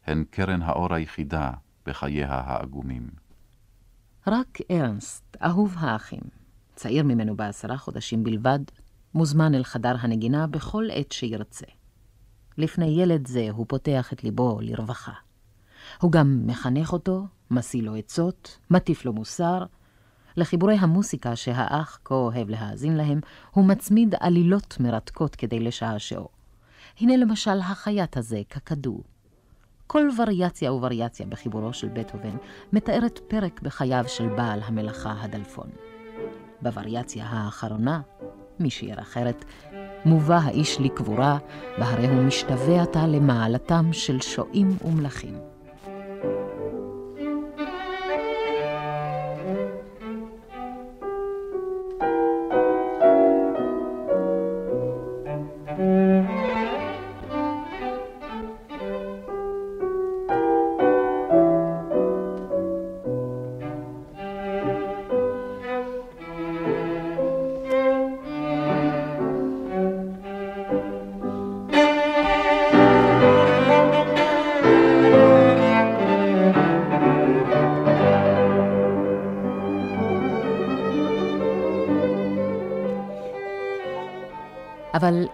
הן 0.05 0.23
קרן 0.29 0.61
האור 0.61 0.93
היחידה 0.93 1.51
בחייה 1.85 2.33
העגומים. 2.33 3.30
רק 4.27 4.57
ארנסט, 4.71 5.37
אהוב 5.43 5.75
האחים, 5.77 6.21
צעיר 6.75 7.03
ממנו 7.03 7.35
בעשרה 7.35 7.77
חודשים 7.77 8.23
בלבד, 8.23 8.59
מוזמן 9.13 9.55
אל 9.55 9.63
חדר 9.63 9.95
הנגינה 9.99 10.47
בכל 10.47 10.87
עת 10.91 11.11
שירצה. 11.11 11.65
לפני 12.57 13.01
ילד 13.01 13.27
זה 13.27 13.47
הוא 13.51 13.65
פותח 13.69 14.13
את 14.13 14.23
ליבו 14.23 14.59
לרווחה. 14.61 15.11
הוא 16.01 16.11
גם 16.11 16.43
מחנך 16.45 16.93
אותו, 16.93 17.27
משיא 17.51 17.81
לו 17.81 17.95
עצות, 17.95 18.57
מטיף 18.71 19.05
לו 19.05 19.13
מוסר, 19.13 19.65
לחיבורי 20.37 20.75
המוסיקה 20.75 21.35
שהאח 21.35 21.99
כה 22.05 22.15
אוהב 22.15 22.49
להאזין 22.49 22.97
להם, 22.97 23.19
הוא 23.51 23.65
מצמיד 23.65 24.15
עלילות 24.19 24.77
מרתקות 24.79 25.35
כדי 25.35 25.59
לשעשעו. 25.59 26.29
הנה 26.99 27.17
למשל 27.17 27.59
החייט 27.59 28.17
הזה, 28.17 28.41
קקדו. 28.47 29.01
כל 29.91 30.09
וריאציה 30.17 30.73
ווריאציה 30.73 31.25
בחיבורו 31.25 31.73
של 31.73 31.87
בטהובן 31.87 32.37
מתארת 32.73 33.19
פרק 33.27 33.61
בחייו 33.61 34.03
של 34.07 34.27
בעל 34.27 34.59
המלאכה 34.63 35.15
הדלפון. 35.21 35.69
בווריאציה 36.61 37.25
האחרונה, 37.29 38.01
משיר 38.59 39.01
אחרת, 39.01 39.45
מובא 40.05 40.39
האיש 40.43 40.79
לקבורה, 40.79 41.37
והרי 41.79 42.07
הוא 42.07 42.23
משתווה 42.23 42.81
עתה 42.81 43.07
למעלתם 43.07 43.93
של 43.93 44.21
שועים 44.21 44.77
ומלכים. 44.85 45.50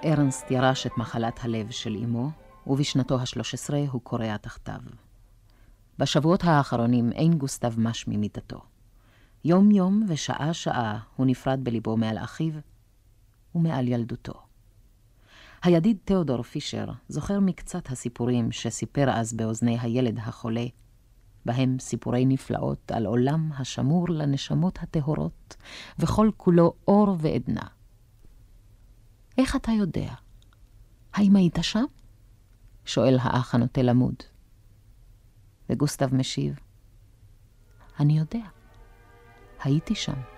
ארנסט 0.06 0.52
ירש 0.52 0.88
את 0.88 0.98
מחלת 0.98 1.40
הלב 1.44 1.70
של 1.70 1.96
אמו, 2.04 2.30
ובשנתו 2.68 3.20
השלוש 3.22 3.54
עשרה 3.54 3.84
הוא 3.92 4.02
קורע 4.02 4.38
תחתיו. 4.38 4.80
בשבועות 6.00 6.44
האחרונים 6.44 7.12
אין 7.12 7.38
גוסטב 7.38 7.80
מש 7.80 8.08
ממיטתו. 8.08 8.62
יום-יום 9.46 10.06
ושעה-שעה 10.08 11.00
הוא 11.16 11.26
נפרד 11.26 11.60
בליבו 11.64 11.98
מעל 11.98 12.18
אחיו 12.18 12.54
ומעל 13.56 13.88
ילדותו. 13.88 14.34
הידיד 15.64 15.98
תיאודור 16.06 16.44
פישר 16.44 16.86
זוכר 17.08 17.40
מקצת 17.40 17.92
הסיפורים 17.92 18.52
שסיפר 18.52 19.10
אז 19.10 19.34
באוזני 19.34 19.78
הילד 19.82 20.20
החולה, 20.20 20.66
בהם 21.46 21.78
סיפורי 21.80 22.26
נפלאות 22.26 22.92
על 22.92 23.06
עולם 23.06 23.50
השמור 23.58 24.10
לנשמות 24.10 24.80
הטהורות, 24.82 25.56
וכל 26.00 26.30
כולו 26.38 26.74
אור 26.88 27.16
ועדנה. 27.20 27.77
איך 29.38 29.56
אתה 29.56 29.72
יודע? 29.72 30.14
האם 31.14 31.36
היית 31.36 31.58
שם? 31.62 31.84
שואל 32.86 33.18
האח 33.22 33.56
הנוטה 33.56 33.82
למוד. 33.82 34.16
וגוסטב 35.70 36.16
משיב, 36.16 36.60
אני 38.00 38.20
יודע, 38.20 38.46
הייתי 39.64 39.96
שם. 39.96 40.37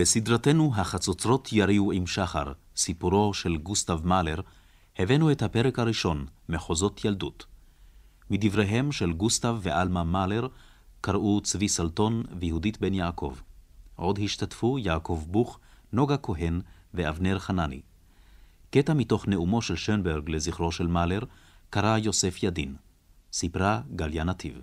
בסדרתנו 0.00 0.72
החצוצרות 0.76 1.52
יריעו 1.52 1.92
עם 1.92 2.06
שחר, 2.06 2.52
סיפורו 2.76 3.34
של 3.34 3.56
גוסטב 3.56 4.06
מאלר, 4.06 4.40
הבאנו 4.98 5.32
את 5.32 5.42
הפרק 5.42 5.78
הראשון, 5.78 6.26
מחוזות 6.48 7.04
ילדות. 7.04 7.46
מדבריהם 8.30 8.92
של 8.92 9.12
גוסטב 9.12 9.56
ואלמה 9.62 10.04
מאלר 10.04 10.48
קראו 11.00 11.40
צבי 11.40 11.68
סלטון 11.68 12.22
ויהודית 12.38 12.80
בן 12.80 12.94
יעקב. 12.94 13.36
עוד 13.96 14.18
השתתפו 14.24 14.78
יעקב 14.78 15.24
בוך, 15.28 15.58
נוגה 15.92 16.16
כהן 16.16 16.60
ואבנר 16.94 17.38
חנני. 17.38 17.80
קטע 18.70 18.94
מתוך 18.94 19.28
נאומו 19.28 19.62
של 19.62 19.76
שנברג 19.76 20.30
לזכרו 20.30 20.72
של 20.72 20.86
מאלר 20.86 21.20
קרא 21.70 21.98
יוסף 21.98 22.42
ידין. 22.42 22.76
סיפרה 23.32 23.80
גליה 23.96 24.24
נתיב. 24.24 24.60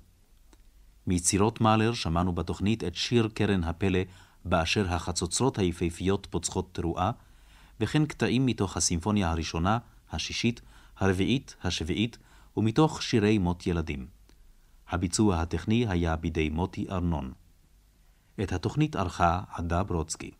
מיצירות 1.07 1.61
מאלר 1.61 1.93
שמענו 1.93 2.33
בתוכנית 2.33 2.83
את 2.83 2.95
שיר 2.95 3.29
קרן 3.33 3.63
הפלא 3.63 3.99
באשר 4.49 4.93
החצוצרות 4.93 5.59
היפהפיות 5.59 6.27
פוצחות 6.29 6.69
תרועה, 6.71 7.11
וכן 7.79 8.05
קטעים 8.05 8.45
מתוך 8.45 8.77
הסימפוניה 8.77 9.31
הראשונה, 9.31 9.77
השישית, 10.11 10.61
הרביעית, 10.97 11.55
השביעית, 11.63 12.17
ומתוך 12.57 13.03
שירי 13.03 13.37
מות 13.37 13.67
ילדים. 13.67 14.07
הביצוע 14.89 15.41
הטכני 15.41 15.85
היה 15.89 16.15
בידי 16.15 16.49
מוטי 16.49 16.85
ארנון. 16.89 17.33
את 18.43 18.51
התוכנית 18.51 18.95
ערכה 18.95 19.41
עדה 19.49 19.83
ברודסקי. 19.83 20.31